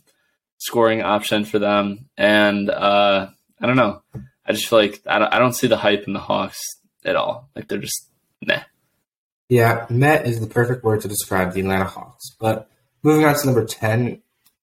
[0.59, 2.11] scoring option for them.
[2.16, 3.28] And uh,
[3.61, 4.03] I don't know.
[4.45, 6.61] I just feel like I don't, I don't see the hype in the Hawks
[7.05, 7.49] at all.
[7.57, 8.09] Like they're just
[8.45, 8.62] meh.
[9.49, 12.37] Yeah, meh is the perfect word to describe the Atlanta Hawks.
[12.39, 12.68] But
[13.03, 14.20] moving on to number 10,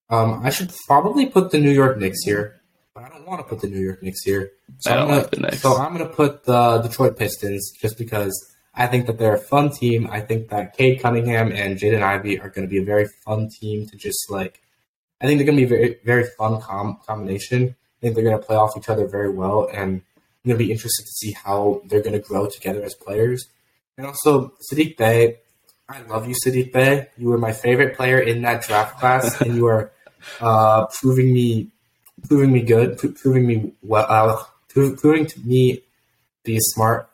[0.10, 2.62] um, I should probably put the New York Knicks here,
[2.94, 4.52] but I don't want to put the New York Knicks here.
[4.80, 5.62] So I don't am like the Knicks.
[5.62, 8.34] So I'm going to put the Detroit Pistons just because
[8.76, 10.08] I think that they're a fun team.
[10.12, 13.50] I think that Cade Cunningham and Jaden Ivey are going to be a very fun
[13.50, 14.62] team to just like.
[15.22, 17.70] I think they're going to be a very very fun com- combination.
[17.70, 20.02] I think they're going to play off each other very well, and I'm
[20.46, 23.48] going to be interested to see how they're going to grow together as players.
[23.98, 25.38] And also Saddiq Bey,
[25.88, 27.08] I love you, Saddiq Bey.
[27.18, 29.92] You were my favorite player in that draft class, and you are
[30.42, 31.72] uh, proving me
[32.28, 35.82] proving me good, proving me well, uh, proving to me
[36.44, 37.10] be a smart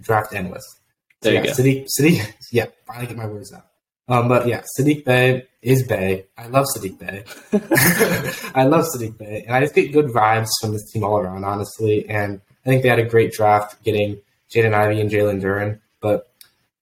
[0.00, 0.80] draft analyst.
[1.20, 1.52] There yeah, you go.
[1.52, 3.66] Saddiq, Saddiq, yeah, finally get my words out.
[4.06, 6.26] Um, but yeah, Saddiq Bey is Bey.
[6.36, 7.24] I love Saddiq Bey.
[8.54, 11.44] I love Saddiq Bey, and I just get good vibes from this team all around,
[11.44, 12.08] honestly.
[12.08, 14.20] And I think they had a great draft getting
[14.54, 15.80] Jaden Ivey and Jalen Duren.
[16.00, 16.30] But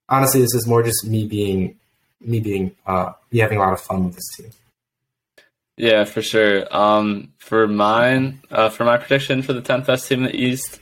[0.09, 1.78] honestly, this is more just me being
[2.20, 4.51] me being uh, me having a lot of fun with this team.
[5.77, 6.75] Yeah, for sure.
[6.75, 10.81] Um, for mine, uh, for my prediction for the 10th best team in the East,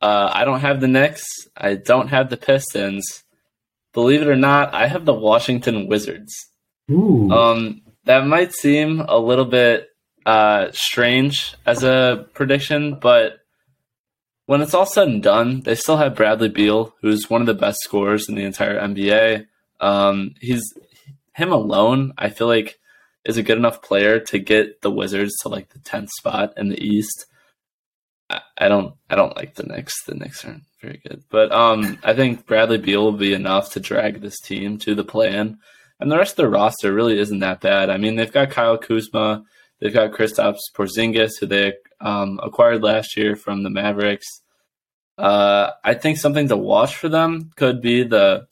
[0.00, 1.24] uh, I don't have the Knicks.
[1.56, 3.24] I don't have the Pistons.
[3.92, 6.34] Believe it or not, I have the Washington Wizards.
[6.90, 7.30] Ooh.
[7.30, 9.88] Um, that might seem a little bit
[10.26, 13.38] uh, strange as a prediction, but
[14.46, 17.54] when it's all said and done, they still have Bradley Beal, who's one of the
[17.54, 19.46] best scorers in the entire NBA.
[19.80, 20.62] Um, he's
[21.34, 22.12] him alone.
[22.18, 22.78] I feel like
[23.24, 26.68] is a good enough player to get the Wizards to like the tenth spot in
[26.68, 27.26] the East.
[28.28, 29.94] I, I don't I don't like the Knicks.
[30.04, 33.80] The Knicks aren't very good, but um, I think Bradley Beal will be enough to
[33.80, 35.58] drag this team to the play-in,
[36.00, 37.90] and the rest of the roster really isn't that bad.
[37.90, 39.44] I mean, they've got Kyle Kuzma,
[39.80, 44.26] they've got Kristaps Porzingis, who they um, acquired last year from the Mavericks.
[45.18, 48.46] Uh, I think something to watch for them could be the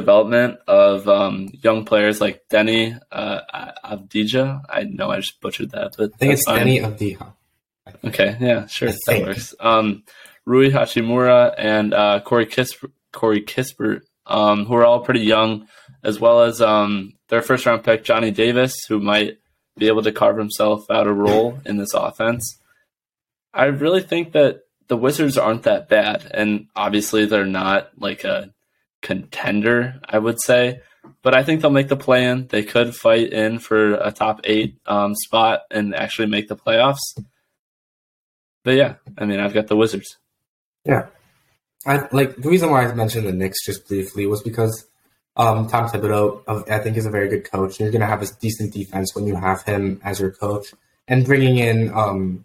[0.00, 3.40] development of um, young players like Deni uh,
[3.84, 4.62] Avdija.
[4.68, 6.66] I know I just butchered that, but I think it's fine.
[6.66, 7.32] Deni Avdija.
[8.04, 9.54] Okay, yeah, sure, I that works.
[9.60, 10.04] Um,
[10.44, 15.66] Rui Hachimura and uh, Corey Kispert, Corey Kispert um, who are all pretty young,
[16.02, 19.38] as well as um, their first round pick Johnny Davis, who might
[19.76, 22.58] be able to carve himself out a role in this offense.
[23.52, 28.52] I really think that the Wizards aren't that bad, and obviously they're not like a
[29.04, 30.80] contender, I would say.
[31.22, 32.48] But I think they'll make the play in.
[32.48, 36.98] They could fight in for a top eight um, spot and actually make the playoffs.
[38.64, 40.16] But yeah, I mean, I've got the Wizards.
[40.84, 41.06] Yeah,
[41.86, 44.86] I like the reason why I mentioned the Knicks just briefly was because
[45.36, 47.78] um, Tom Thibodeau, I think, is a very good coach.
[47.78, 50.74] You're going to have a decent defense when you have him as your coach,
[51.08, 52.44] and bringing in um,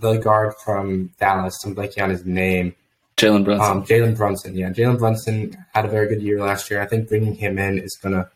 [0.00, 1.56] the guard from Dallas.
[1.64, 2.74] I'm blanking on his name.
[3.16, 3.70] Jalen Brunson.
[3.70, 4.70] Um, Jalen Brunson, yeah.
[4.70, 6.82] Jalen Brunson had a very good year last year.
[6.82, 8.28] I think bringing him in is going to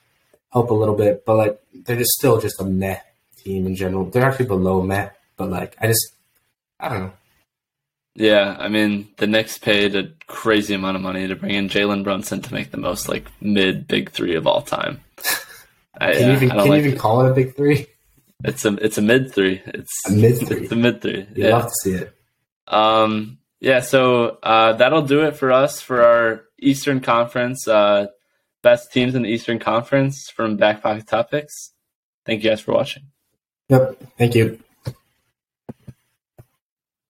[0.53, 2.99] help a little bit, but like they're just still just a meh
[3.37, 4.07] team in general.
[4.07, 6.15] They're actually below meh, but like I just,
[6.79, 7.13] I don't know.
[8.15, 12.03] Yeah, I mean the Knicks paid a crazy amount of money to bring in Jalen
[12.03, 15.01] Brunson to make the most like mid big three of all time.
[15.99, 17.87] I, can you even, can like you even call it a big three?
[18.45, 19.63] It's a it's a mid three.
[19.67, 20.63] It's a mid three.
[20.63, 21.27] It's a mid three.
[21.35, 21.57] You yeah.
[21.57, 22.15] love to see it.
[22.67, 23.39] Um.
[23.61, 23.81] Yeah.
[23.81, 28.07] So uh, that'll do it for us for our Eastern Conference uh,
[28.63, 31.73] best teams in the Eastern Conference from Back Pocket Topics.
[32.27, 33.05] Thank you guys for watching.
[33.69, 34.03] Yep.
[34.19, 34.59] Thank you.